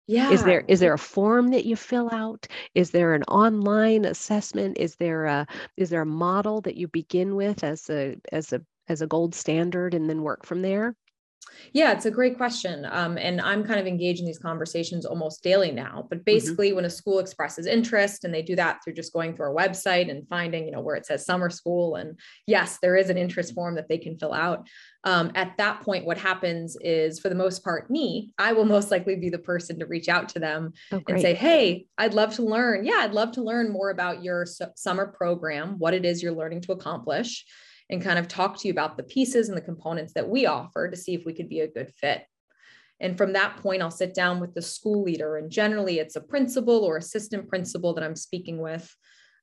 yeah 0.07 0.31
is 0.31 0.43
there 0.43 0.63
is 0.67 0.79
there 0.79 0.93
a 0.93 0.97
form 0.99 1.49
that 1.49 1.65
you 1.65 1.75
fill 1.75 2.09
out? 2.13 2.47
Is 2.75 2.91
there 2.91 3.13
an 3.13 3.23
online 3.23 4.05
assessment? 4.05 4.77
Is 4.79 4.95
there 4.95 5.25
a 5.25 5.45
is 5.77 5.89
there 5.89 6.01
a 6.01 6.05
model 6.05 6.61
that 6.61 6.77
you 6.77 6.87
begin 6.87 7.35
with 7.35 7.63
as 7.63 7.89
a 7.89 8.17
as 8.31 8.53
a 8.53 8.61
as 8.87 9.01
a 9.01 9.07
gold 9.07 9.35
standard 9.35 9.93
and 9.93 10.09
then 10.09 10.21
work 10.23 10.45
from 10.45 10.61
there 10.61 10.95
yeah, 11.73 11.91
it's 11.91 12.05
a 12.05 12.11
great 12.11 12.37
question. 12.37 12.87
Um, 12.89 13.17
and 13.17 13.41
I'm 13.41 13.63
kind 13.63 13.79
of 13.79 13.87
engaged 13.87 14.19
in 14.19 14.25
these 14.25 14.39
conversations 14.39 15.05
almost 15.05 15.43
daily 15.43 15.71
now. 15.71 16.05
But 16.09 16.19
mm-hmm. 16.19 16.23
basically, 16.23 16.69
mm-hmm. 16.69 16.77
when 16.77 16.85
a 16.85 16.89
school 16.89 17.19
expresses 17.19 17.65
interest 17.65 18.23
and 18.23 18.33
they 18.33 18.41
do 18.41 18.55
that 18.55 18.83
through 18.83 18.93
just 18.93 19.13
going 19.13 19.35
through 19.35 19.47
our 19.47 19.53
website 19.53 20.09
and 20.09 20.27
finding, 20.27 20.65
you 20.65 20.71
know, 20.71 20.81
where 20.81 20.95
it 20.95 21.05
says 21.05 21.25
summer 21.25 21.49
school, 21.49 21.95
and 21.95 22.19
yes, 22.45 22.79
there 22.81 22.95
is 22.95 23.09
an 23.09 23.17
interest 23.17 23.53
form 23.53 23.75
that 23.75 23.89
they 23.89 23.97
can 23.97 24.17
fill 24.17 24.33
out. 24.33 24.67
Um, 25.03 25.31
at 25.35 25.55
that 25.57 25.81
point, 25.81 26.05
what 26.05 26.17
happens 26.17 26.77
is, 26.81 27.19
for 27.19 27.29
the 27.29 27.35
most 27.35 27.63
part, 27.63 27.89
me, 27.89 28.31
I 28.37 28.53
will 28.53 28.65
most 28.77 28.91
likely 28.91 29.15
be 29.15 29.29
the 29.29 29.37
person 29.37 29.79
to 29.79 29.85
reach 29.85 30.09
out 30.09 30.29
to 30.29 30.39
them 30.39 30.73
oh, 30.91 31.01
and 31.07 31.21
say, 31.21 31.33
Hey, 31.33 31.85
I'd 31.97 32.13
love 32.13 32.35
to 32.35 32.43
learn. 32.43 32.85
Yeah, 32.85 32.99
I'd 33.01 33.13
love 33.13 33.31
to 33.33 33.43
learn 33.43 33.71
more 33.71 33.89
about 33.89 34.23
your 34.23 34.45
su- 34.45 34.65
summer 34.75 35.07
program, 35.07 35.75
what 35.79 35.93
it 35.93 36.05
is 36.05 36.21
you're 36.21 36.33
learning 36.33 36.61
to 36.61 36.71
accomplish 36.71 37.45
and 37.89 38.01
kind 38.01 38.19
of 38.19 38.27
talk 38.27 38.57
to 38.57 38.67
you 38.67 38.71
about 38.71 38.97
the 38.97 39.03
pieces 39.03 39.49
and 39.49 39.57
the 39.57 39.61
components 39.61 40.13
that 40.13 40.29
we 40.29 40.45
offer 40.45 40.89
to 40.89 40.97
see 40.97 41.13
if 41.13 41.25
we 41.25 41.33
could 41.33 41.49
be 41.49 41.61
a 41.61 41.67
good 41.67 41.91
fit. 41.95 42.23
And 42.99 43.17
from 43.17 43.33
that 43.33 43.57
point, 43.57 43.81
I'll 43.81 43.91
sit 43.91 44.13
down 44.13 44.39
with 44.39 44.53
the 44.55 44.61
school 44.61 45.03
leader, 45.03 45.37
and 45.37 45.51
generally 45.51 45.99
it's 45.99 46.15
a 46.15 46.21
principal 46.21 46.83
or 46.83 46.97
assistant 46.97 47.47
principal 47.47 47.93
that 47.93 48.03
I'm 48.03 48.15
speaking 48.15 48.57
with 48.57 48.93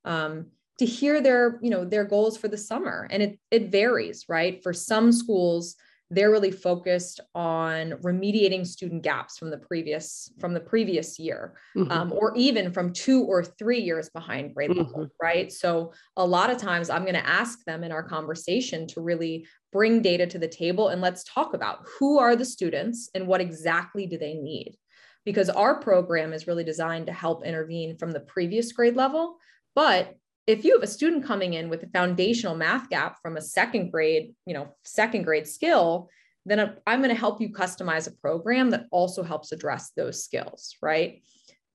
um, 0.04 0.46
to 0.78 0.84
hear 0.84 1.20
their, 1.20 1.60
you 1.62 1.70
know, 1.70 1.84
their 1.84 2.04
goals 2.04 2.36
for 2.36 2.48
the 2.48 2.58
summer. 2.58 3.06
And 3.10 3.22
it 3.22 3.38
it 3.50 3.70
varies, 3.70 4.24
right? 4.28 4.62
For 4.62 4.72
some 4.72 5.12
schools, 5.12 5.76
they're 6.11 6.30
really 6.30 6.50
focused 6.50 7.20
on 7.34 7.92
remediating 8.02 8.66
student 8.66 9.02
gaps 9.02 9.38
from 9.38 9.50
the 9.50 9.58
previous 9.58 10.30
from 10.38 10.52
the 10.52 10.61
previous 10.61 11.18
year 11.18 11.54
mm-hmm. 11.76 11.90
um, 11.90 12.12
or 12.12 12.34
even 12.37 12.73
from 12.73 12.92
two 12.92 13.25
or 13.25 13.42
three 13.42 13.80
years 13.80 14.11
behind 14.11 14.54
grade 14.54 14.70
mm-hmm. 14.70 14.80
level 14.80 15.08
right 15.20 15.52
so 15.52 15.92
a 16.16 16.25
lot 16.25 16.50
of 16.50 16.58
times 16.58 16.90
i'm 16.90 17.02
going 17.02 17.14
to 17.14 17.26
ask 17.26 17.64
them 17.64 17.82
in 17.82 17.92
our 17.92 18.02
conversation 18.02 18.87
to 18.87 19.00
really 19.00 19.46
bring 19.73 20.02
data 20.02 20.26
to 20.26 20.38
the 20.38 20.49
table 20.49 20.88
and 20.88 21.00
let's 21.00 21.25
talk 21.25 21.54
about 21.54 21.84
who 21.99 22.18
are 22.18 22.37
the 22.37 22.44
students 22.44 23.08
and 23.14 23.26
what 23.26 23.40
exactly 23.40 24.06
do 24.06 24.18
they 24.18 24.34
need 24.34 24.76
because 25.25 25.49
our 25.49 25.80
program 25.80 26.34
is 26.34 26.46
really 26.46 26.64
designed 26.64 27.06
to 27.06 27.12
help 27.12 27.46
intervene 27.46 27.96
from 27.96 28.12
the 28.12 28.20
previous 28.20 28.73
grade 28.73 28.96
level 28.96 29.37
but 29.75 30.14
if 30.46 30.64
you 30.64 30.74
have 30.74 30.82
a 30.82 30.86
student 30.86 31.24
coming 31.24 31.54
in 31.54 31.68
with 31.68 31.82
a 31.82 31.88
foundational 31.88 32.54
math 32.54 32.88
gap 32.90 33.20
from 33.22 33.36
a 33.36 33.42
second 33.42 33.90
grade, 33.90 34.34
you 34.46 34.54
know, 34.54 34.68
second 34.82 35.22
grade 35.22 35.46
skill, 35.46 36.10
then 36.46 36.76
I'm 36.86 37.00
going 37.00 37.14
to 37.14 37.18
help 37.18 37.40
you 37.40 37.48
customize 37.50 38.06
a 38.06 38.12
program 38.12 38.70
that 38.70 38.86
also 38.90 39.22
helps 39.22 39.52
address 39.52 39.92
those 39.96 40.22
skills, 40.22 40.76
right? 40.82 41.22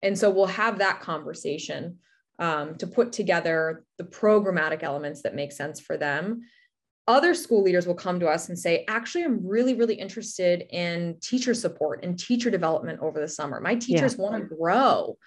And 0.03 0.17
so 0.17 0.29
we'll 0.29 0.45
have 0.45 0.77
that 0.77 1.01
conversation 1.01 1.97
um, 2.37 2.75
to 2.75 2.87
put 2.87 3.11
together 3.11 3.83
the 3.97 4.03
programmatic 4.03 4.83
elements 4.83 5.23
that 5.23 5.35
make 5.35 5.51
sense 5.51 5.79
for 5.79 5.97
them. 5.97 6.41
Other 7.07 7.33
school 7.33 7.63
leaders 7.63 7.87
will 7.87 7.95
come 7.95 8.19
to 8.19 8.27
us 8.27 8.49
and 8.49 8.57
say, 8.57 8.85
actually, 8.87 9.23
I'm 9.23 9.45
really, 9.45 9.73
really 9.73 9.95
interested 9.95 10.65
in 10.69 11.17
teacher 11.21 11.55
support 11.55 12.05
and 12.05 12.17
teacher 12.17 12.51
development 12.51 12.99
over 13.01 13.19
the 13.19 13.27
summer. 13.27 13.59
My 13.59 13.75
teachers 13.75 14.15
yeah. 14.15 14.23
want 14.23 14.35
to 14.35 14.55
grow. 14.55 15.17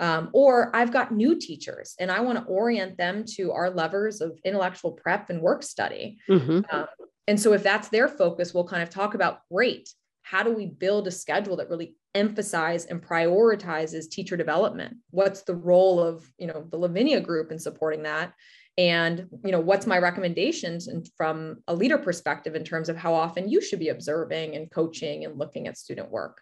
Um, 0.00 0.30
or 0.32 0.74
I've 0.74 0.92
got 0.92 1.12
new 1.12 1.38
teachers 1.38 1.94
and 2.00 2.10
I 2.10 2.20
want 2.20 2.38
to 2.38 2.44
orient 2.44 2.98
them 2.98 3.24
to 3.36 3.52
our 3.52 3.70
levers 3.70 4.20
of 4.20 4.38
intellectual 4.44 4.92
prep 4.92 5.30
and 5.30 5.40
work 5.40 5.62
study. 5.62 6.18
Mm-hmm. 6.28 6.60
Um, 6.70 6.86
and 7.28 7.40
so 7.40 7.52
if 7.52 7.62
that's 7.62 7.88
their 7.88 8.08
focus, 8.08 8.52
we'll 8.52 8.66
kind 8.66 8.82
of 8.82 8.90
talk 8.90 9.14
about 9.14 9.40
great. 9.50 9.88
How 10.22 10.42
do 10.42 10.52
we 10.52 10.66
build 10.66 11.06
a 11.06 11.12
schedule 11.12 11.56
that 11.56 11.70
really 11.70 11.94
emphasize 12.14 12.86
and 12.86 13.00
prioritizes 13.00 14.10
teacher 14.10 14.36
development? 14.36 14.96
What's 15.10 15.42
the 15.42 15.54
role 15.54 16.00
of, 16.00 16.28
you 16.38 16.48
know, 16.48 16.66
the 16.70 16.78
Lavinia 16.78 17.20
group 17.20 17.52
in 17.52 17.58
supporting 17.58 18.02
that? 18.02 18.32
and 18.76 19.28
you 19.44 19.52
know 19.52 19.60
what's 19.60 19.86
my 19.86 19.98
recommendations 19.98 20.88
and 20.88 21.08
from 21.16 21.62
a 21.68 21.74
leader 21.74 21.98
perspective 21.98 22.54
in 22.54 22.64
terms 22.64 22.88
of 22.88 22.96
how 22.96 23.14
often 23.14 23.48
you 23.48 23.60
should 23.60 23.78
be 23.78 23.90
observing 23.90 24.56
and 24.56 24.70
coaching 24.70 25.24
and 25.24 25.38
looking 25.38 25.68
at 25.68 25.78
student 25.78 26.10
work 26.10 26.40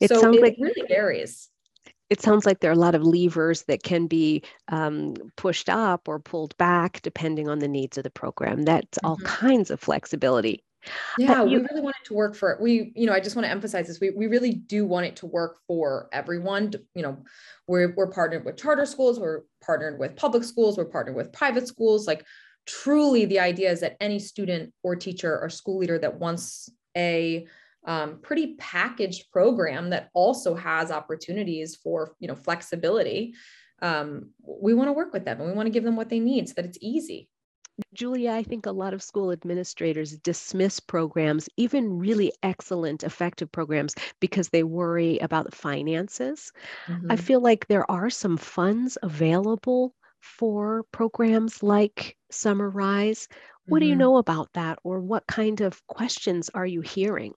it 0.00 0.08
so 0.08 0.20
sounds 0.20 0.36
it 0.36 0.42
like 0.42 0.56
really 0.58 0.86
varies 0.88 1.48
it 2.10 2.20
sounds 2.20 2.44
like 2.44 2.60
there 2.60 2.70
are 2.70 2.74
a 2.74 2.76
lot 2.76 2.94
of 2.96 3.04
levers 3.04 3.62
that 3.62 3.84
can 3.84 4.08
be 4.08 4.42
um, 4.68 5.14
pushed 5.36 5.68
up 5.68 6.08
or 6.08 6.18
pulled 6.18 6.56
back 6.58 7.00
depending 7.02 7.48
on 7.48 7.60
the 7.60 7.68
needs 7.68 7.96
of 7.96 8.04
the 8.04 8.10
program 8.10 8.62
that's 8.62 8.98
mm-hmm. 8.98 9.06
all 9.06 9.16
kinds 9.18 9.70
of 9.70 9.80
flexibility 9.80 10.62
yeah 11.18 11.44
you, 11.44 11.58
we 11.58 11.66
really 11.66 11.82
want 11.82 11.94
it 12.02 12.06
to 12.06 12.14
work 12.14 12.34
for 12.34 12.56
we 12.60 12.90
you 12.96 13.06
know 13.06 13.12
i 13.12 13.20
just 13.20 13.36
want 13.36 13.44
to 13.44 13.50
emphasize 13.50 13.86
this 13.86 14.00
we, 14.00 14.10
we 14.10 14.26
really 14.26 14.52
do 14.52 14.86
want 14.86 15.04
it 15.04 15.14
to 15.14 15.26
work 15.26 15.58
for 15.66 16.08
everyone 16.12 16.72
you 16.94 17.02
know 17.02 17.18
we're, 17.66 17.94
we're 17.96 18.10
partnered 18.10 18.44
with 18.44 18.56
charter 18.56 18.86
schools 18.86 19.20
we're 19.20 19.42
partnered 19.62 19.98
with 19.98 20.16
public 20.16 20.42
schools 20.42 20.78
we're 20.78 20.86
partnered 20.86 21.14
with 21.14 21.32
private 21.32 21.68
schools 21.68 22.06
like 22.06 22.24
truly 22.66 23.26
the 23.26 23.38
idea 23.38 23.70
is 23.70 23.80
that 23.80 23.96
any 24.00 24.18
student 24.18 24.72
or 24.82 24.96
teacher 24.96 25.38
or 25.38 25.50
school 25.50 25.78
leader 25.78 25.98
that 25.98 26.18
wants 26.18 26.70
a 26.96 27.46
um, 27.86 28.18
pretty 28.22 28.54
packaged 28.56 29.30
program 29.30 29.90
that 29.90 30.10
also 30.14 30.54
has 30.54 30.90
opportunities 30.90 31.76
for 31.76 32.14
you 32.18 32.28
know 32.28 32.34
flexibility 32.34 33.34
um, 33.82 34.30
we 34.42 34.74
want 34.74 34.88
to 34.88 34.92
work 34.92 35.12
with 35.12 35.24
them 35.24 35.40
and 35.40 35.48
we 35.48 35.56
want 35.56 35.66
to 35.66 35.72
give 35.72 35.84
them 35.84 35.96
what 35.96 36.08
they 36.08 36.20
need 36.20 36.48
so 36.48 36.54
that 36.56 36.66
it's 36.66 36.78
easy 36.80 37.28
Julia, 37.94 38.32
I 38.32 38.42
think 38.42 38.66
a 38.66 38.72
lot 38.72 38.94
of 38.94 39.02
school 39.02 39.30
administrators 39.30 40.16
dismiss 40.18 40.80
programs, 40.80 41.48
even 41.56 41.98
really 41.98 42.32
excellent, 42.42 43.04
effective 43.04 43.50
programs, 43.50 43.94
because 44.20 44.48
they 44.48 44.62
worry 44.62 45.18
about 45.18 45.54
finances. 45.54 46.52
Mm-hmm. 46.86 47.10
I 47.10 47.16
feel 47.16 47.40
like 47.40 47.66
there 47.66 47.90
are 47.90 48.10
some 48.10 48.36
funds 48.36 48.98
available 49.02 49.94
for 50.20 50.84
programs 50.92 51.62
like 51.62 52.16
Summer 52.30 52.68
Rise. 52.68 53.28
What 53.66 53.78
mm-hmm. 53.78 53.80
do 53.80 53.86
you 53.86 53.92
mm-hmm. 53.92 54.00
know 54.00 54.16
about 54.18 54.52
that, 54.54 54.78
or 54.84 55.00
what 55.00 55.26
kind 55.26 55.60
of 55.60 55.84
questions 55.86 56.50
are 56.54 56.66
you 56.66 56.80
hearing? 56.80 57.34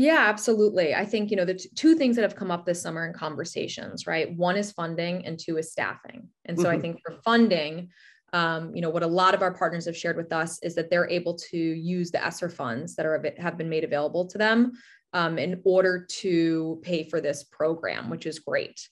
Yeah, 0.00 0.20
absolutely. 0.30 0.94
I 0.94 1.04
think, 1.04 1.30
you 1.30 1.36
know, 1.36 1.44
the 1.44 1.56
t- 1.56 1.68
two 1.74 1.94
things 1.94 2.16
that 2.16 2.22
have 2.22 2.34
come 2.34 2.50
up 2.50 2.64
this 2.64 2.80
summer 2.80 3.06
in 3.06 3.12
conversations, 3.12 4.06
right? 4.06 4.34
One 4.34 4.56
is 4.56 4.72
funding 4.72 5.26
and 5.26 5.38
two 5.38 5.58
is 5.58 5.70
staffing. 5.70 6.26
And 6.46 6.56
so 6.56 6.64
mm-hmm. 6.64 6.78
I 6.78 6.80
think 6.80 7.00
for 7.04 7.20
funding, 7.22 7.90
um, 8.32 8.74
you 8.74 8.80
know, 8.80 8.88
what 8.88 9.02
a 9.02 9.06
lot 9.06 9.34
of 9.34 9.42
our 9.42 9.52
partners 9.52 9.84
have 9.84 9.94
shared 9.94 10.16
with 10.16 10.32
us 10.32 10.58
is 10.62 10.74
that 10.76 10.88
they're 10.88 11.10
able 11.10 11.34
to 11.50 11.58
use 11.58 12.10
the 12.10 12.24
ESSER 12.24 12.48
funds 12.48 12.96
that 12.96 13.04
are 13.04 13.22
have 13.36 13.58
been 13.58 13.68
made 13.68 13.84
available 13.84 14.26
to 14.28 14.38
them 14.38 14.72
um, 15.12 15.38
in 15.38 15.60
order 15.66 16.06
to 16.08 16.80
pay 16.80 17.06
for 17.06 17.20
this 17.20 17.44
program, 17.44 18.08
which 18.08 18.24
is 18.24 18.38
great. 18.38 18.88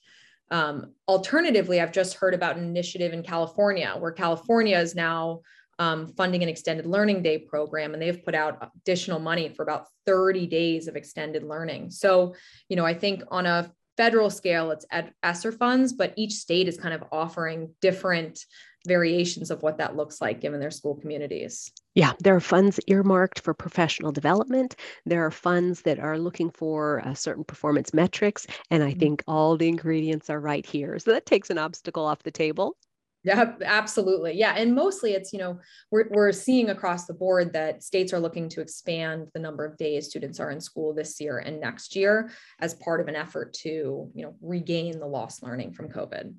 Um, 0.51 0.93
alternatively, 1.07 1.81
I've 1.81 1.91
just 1.91 2.17
heard 2.17 2.35
about 2.35 2.55
an 2.55 2.65
initiative 2.65 3.13
in 3.13 3.23
California 3.23 3.95
where 3.97 4.11
California 4.11 4.77
is 4.77 4.93
now 4.93 5.41
um, 5.79 6.13
funding 6.15 6.43
an 6.43 6.49
extended 6.49 6.85
learning 6.85 7.23
day 7.23 7.37
program, 7.37 7.93
and 7.93 8.01
they've 8.01 8.23
put 8.23 8.35
out 8.35 8.69
additional 8.75 9.19
money 9.19 9.49
for 9.49 9.63
about 9.63 9.87
30 10.05 10.45
days 10.47 10.87
of 10.87 10.95
extended 10.95 11.43
learning. 11.43 11.89
So, 11.89 12.35
you 12.67 12.75
know, 12.75 12.85
I 12.85 12.93
think 12.93 13.23
on 13.31 13.45
a 13.45 13.71
federal 13.97 14.29
scale, 14.29 14.71
it's 14.71 14.85
at 14.91 15.13
ESSER 15.23 15.53
funds, 15.53 15.93
but 15.93 16.13
each 16.15 16.33
state 16.33 16.67
is 16.67 16.77
kind 16.77 16.93
of 16.93 17.03
offering 17.11 17.73
different 17.81 18.45
variations 18.87 19.51
of 19.51 19.61
what 19.61 19.77
that 19.77 19.95
looks 19.95 20.21
like 20.21 20.39
given 20.39 20.59
their 20.59 20.71
school 20.71 20.95
communities. 20.95 21.71
Yeah, 21.95 22.13
there 22.19 22.35
are 22.35 22.39
funds 22.39 22.79
earmarked 22.87 23.39
for 23.39 23.53
professional 23.53 24.11
development. 24.11 24.75
There 25.05 25.25
are 25.25 25.31
funds 25.31 25.81
that 25.81 25.99
are 25.99 26.17
looking 26.17 26.49
for 26.49 27.05
uh, 27.05 27.13
certain 27.13 27.43
performance 27.43 27.93
metrics. 27.93 28.47
And 28.71 28.83
I 28.83 28.91
mm-hmm. 28.91 28.99
think 28.99 29.23
all 29.27 29.57
the 29.57 29.67
ingredients 29.67 30.29
are 30.29 30.39
right 30.39 30.65
here. 30.65 30.97
So 30.99 31.11
that 31.11 31.25
takes 31.25 31.49
an 31.49 31.57
obstacle 31.57 32.05
off 32.05 32.23
the 32.23 32.31
table. 32.31 32.77
Yeah, 33.23 33.53
absolutely. 33.63 34.33
Yeah. 34.33 34.53
And 34.55 34.73
mostly 34.73 35.11
it's, 35.11 35.33
you 35.33 35.39
know, 35.39 35.59
we're, 35.91 36.07
we're 36.09 36.31
seeing 36.31 36.69
across 36.69 37.05
the 37.05 37.13
board 37.13 37.51
that 37.53 37.83
states 37.83 38.13
are 38.13 38.19
looking 38.19 38.47
to 38.49 38.61
expand 38.61 39.27
the 39.33 39.41
number 39.41 39.65
of 39.65 39.77
days 39.77 40.07
students 40.07 40.39
are 40.39 40.51
in 40.51 40.61
school 40.61 40.93
this 40.93 41.19
year 41.19 41.39
and 41.39 41.59
next 41.59 41.95
year 41.95 42.31
as 42.59 42.75
part 42.75 43.01
of 43.01 43.07
an 43.09 43.15
effort 43.15 43.53
to, 43.53 44.09
you 44.13 44.23
know, 44.23 44.35
regain 44.41 44.99
the 44.99 45.05
lost 45.05 45.43
learning 45.43 45.73
from 45.73 45.89
COVID. 45.89 46.33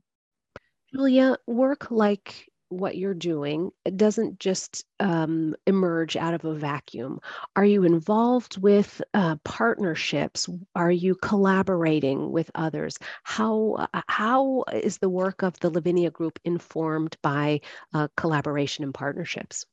Julia, 0.93 1.37
work 1.47 1.91
like 1.91 2.50
what 2.71 2.97
you're 2.97 3.15
doing 3.15 3.71
it 3.85 3.97
doesn't 3.97 4.39
just 4.39 4.85
um, 5.01 5.55
emerge 5.67 6.17
out 6.17 6.35
of 6.35 6.45
a 6.45 6.55
vacuum. 6.55 7.21
Are 7.57 7.65
you 7.65 7.85
involved 7.85 8.59
with 8.59 9.03
uh, 9.13 9.37
partnerships? 9.45 10.49
Are 10.75 10.91
you 10.91 11.17
collaborating 11.17 12.31
with 12.31 12.51
others? 12.55 12.99
How 13.25 13.89
uh, 13.93 14.03
how 14.09 14.65
is 14.73 14.99
the 14.99 15.09
work 15.09 15.43
of 15.43 15.59
the 15.61 15.71
Lavinia 15.71 16.11
Group 16.11 16.39
informed 16.45 17.17
by 17.23 17.61
uh, 17.93 18.09
collaboration 18.17 18.85
and 18.85 18.95
partnerships? 18.95 19.67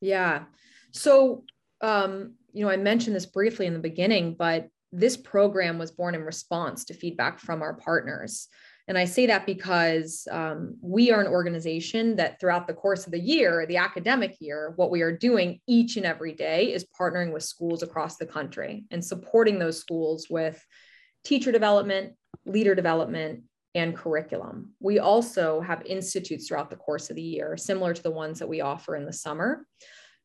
Yeah, 0.00 0.44
so 0.90 1.44
um, 1.80 2.34
you 2.52 2.64
know 2.64 2.70
I 2.70 2.76
mentioned 2.76 3.16
this 3.16 3.26
briefly 3.26 3.66
in 3.66 3.72
the 3.72 3.78
beginning, 3.78 4.34
but 4.38 4.68
this 4.92 5.16
program 5.16 5.78
was 5.78 5.90
born 5.90 6.14
in 6.14 6.22
response 6.22 6.84
to 6.84 6.94
feedback 6.94 7.38
from 7.38 7.62
our 7.62 7.74
partners. 7.74 8.48
And 8.88 8.98
I 8.98 9.04
say 9.04 9.26
that 9.26 9.46
because 9.46 10.26
um, 10.30 10.76
we 10.80 11.12
are 11.12 11.20
an 11.20 11.28
organization 11.28 12.16
that 12.16 12.40
throughout 12.40 12.66
the 12.66 12.74
course 12.74 13.06
of 13.06 13.12
the 13.12 13.20
year, 13.20 13.64
the 13.66 13.76
academic 13.76 14.36
year, 14.40 14.72
what 14.76 14.90
we 14.90 15.02
are 15.02 15.16
doing 15.16 15.60
each 15.68 15.96
and 15.96 16.04
every 16.04 16.32
day 16.32 16.72
is 16.72 16.86
partnering 16.98 17.32
with 17.32 17.44
schools 17.44 17.82
across 17.82 18.16
the 18.16 18.26
country 18.26 18.84
and 18.90 19.04
supporting 19.04 19.58
those 19.58 19.78
schools 19.78 20.26
with 20.28 20.64
teacher 21.24 21.52
development, 21.52 22.14
leader 22.44 22.74
development, 22.74 23.44
and 23.74 23.96
curriculum. 23.96 24.72
We 24.80 24.98
also 24.98 25.60
have 25.60 25.86
institutes 25.86 26.48
throughout 26.48 26.68
the 26.68 26.76
course 26.76 27.08
of 27.08 27.16
the 27.16 27.22
year, 27.22 27.56
similar 27.56 27.94
to 27.94 28.02
the 28.02 28.10
ones 28.10 28.38
that 28.40 28.48
we 28.48 28.60
offer 28.60 28.96
in 28.96 29.06
the 29.06 29.12
summer. 29.12 29.64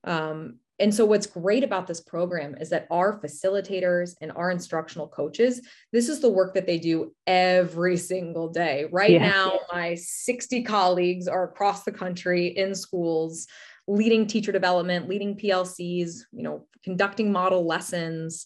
Um, 0.03 0.59
and 0.79 0.93
so 0.93 1.05
what's 1.05 1.25
great 1.25 1.63
about 1.63 1.87
this 1.87 2.01
program 2.01 2.55
is 2.59 2.69
that 2.69 2.87
our 2.91 3.19
facilitators 3.19 4.15
and 4.21 4.31
our 4.33 4.51
instructional 4.51 5.07
coaches 5.07 5.61
this 5.91 6.09
is 6.09 6.19
the 6.19 6.29
work 6.29 6.53
that 6.53 6.67
they 6.67 6.77
do 6.77 7.13
every 7.25 7.97
single 7.97 8.49
day. 8.49 8.87
Right 8.91 9.11
yeah. 9.11 9.29
now 9.29 9.59
my 9.71 9.95
60 9.95 10.63
colleagues 10.63 11.27
are 11.27 11.45
across 11.45 11.83
the 11.83 11.91
country 11.91 12.47
in 12.47 12.75
schools 12.75 13.47
leading 13.87 14.27
teacher 14.27 14.51
development 14.51 15.07
leading 15.07 15.33
plcs 15.37 16.19
you 16.33 16.43
know 16.43 16.67
conducting 16.83 17.31
model 17.31 17.65
lessons 17.65 18.45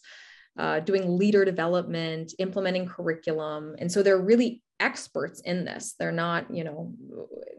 uh, 0.58 0.80
doing 0.82 1.18
leader 1.18 1.46
development 1.46 2.34
implementing 2.40 2.86
curriculum. 2.86 3.76
And 3.80 3.92
so 3.92 4.04
they're 4.04 4.22
really 4.22 4.62
experts 4.80 5.40
in 5.42 5.64
this. 5.64 5.96
They're 5.98 6.12
not 6.12 6.54
you 6.54 6.64
know 6.64 6.94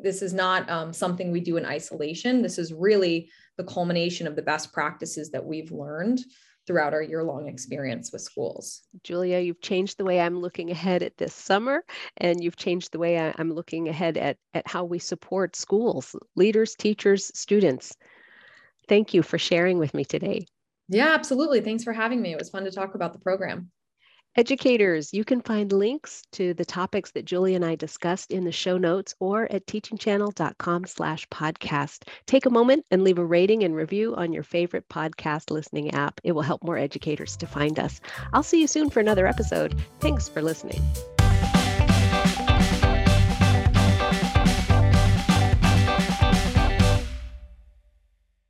this 0.03 0.23
is 0.23 0.33
not 0.33 0.69
um, 0.69 0.93
something 0.93 1.31
we 1.31 1.41
do 1.41 1.57
in 1.57 1.65
isolation. 1.65 2.43
This 2.43 2.59
is 2.59 2.73
really 2.73 3.31
the 3.57 3.65
culmination 3.65 4.27
of 4.27 4.37
the 4.37 4.43
best 4.43 4.73
practices 4.73 5.31
that 5.31 5.45
we've 5.45 5.71
learned 5.71 6.21
throughout 6.67 6.95
our 6.95 7.03
year 7.03 7.25
long 7.25 7.49
experience 7.49 8.13
with 8.13 8.23
schools. 8.23 8.83
Julia, 9.03 9.41
you've 9.41 9.61
changed 9.61 9.99
the 9.99 10.05
way 10.05 10.21
I'm 10.21 10.41
looking 10.41 10.71
ahead 10.71 11.03
at 11.03 11.17
this 11.17 11.35
summer, 11.35 11.85
and 12.19 12.43
you've 12.43 12.57
changed 12.57 12.93
the 12.93 12.99
way 12.99 13.19
I'm 13.19 13.53
looking 13.53 13.89
ahead 13.89 14.17
at, 14.17 14.37
at 14.55 14.67
how 14.67 14.85
we 14.85 14.99
support 14.99 15.57
schools, 15.57 16.15
leaders, 16.37 16.75
teachers, 16.77 17.31
students. 17.35 17.97
Thank 18.89 19.13
you 19.15 19.23
for 19.23 19.39
sharing 19.39 19.79
with 19.79 19.93
me 19.93 20.05
today. 20.05 20.47
Yeah, 20.89 21.15
absolutely. 21.15 21.61
Thanks 21.61 21.85
for 21.85 21.93
having 21.93 22.21
me. 22.21 22.33
It 22.33 22.39
was 22.39 22.51
fun 22.51 22.65
to 22.65 22.71
talk 22.71 22.95
about 22.95 23.13
the 23.13 23.19
program. 23.19 23.71
Educators, 24.35 25.13
you 25.13 25.25
can 25.25 25.43
find 25.43 25.71
links 25.73 26.23
to 26.33 26.55
the 26.55 26.65
topics 26.65 27.11
that 27.11 27.27
Julie 27.27 27.55
and 27.55 27.63
I 27.63 27.75
discussed 27.75 28.31
in 28.31 28.45
the 28.45 28.53
show 28.53 28.79
notes 28.79 29.15
or 29.21 29.51
at 29.53 29.67
teachingchannel.com 29.67 30.87
slash 30.87 31.29
podcast. 31.29 32.09
Take 32.25 32.47
a 32.47 32.51
moment 32.51 32.87
and 32.91 33.05
leave 33.05 33.19
a 33.19 33.25
rating 33.25 33.63
and 33.63 33.77
review 33.77 34.15
on 34.17 34.33
your 34.33 34.43
favorite 34.43 34.89
podcast 34.89 35.51
listening 35.51 35.91
app. 35.91 36.19
It 36.25 36.33
will 36.33 36.41
help 36.41 36.63
more 36.63 36.79
educators 36.79 37.37
to 37.37 37.47
find 37.47 37.79
us. 37.79 38.01
I'll 38.33 38.43
see 38.43 38.63
you 38.63 38.67
soon 38.67 38.89
for 38.89 39.01
another 39.01 39.27
episode. 39.27 39.79
Thanks 40.01 40.31
for 40.31 40.41
listening. 40.41 40.81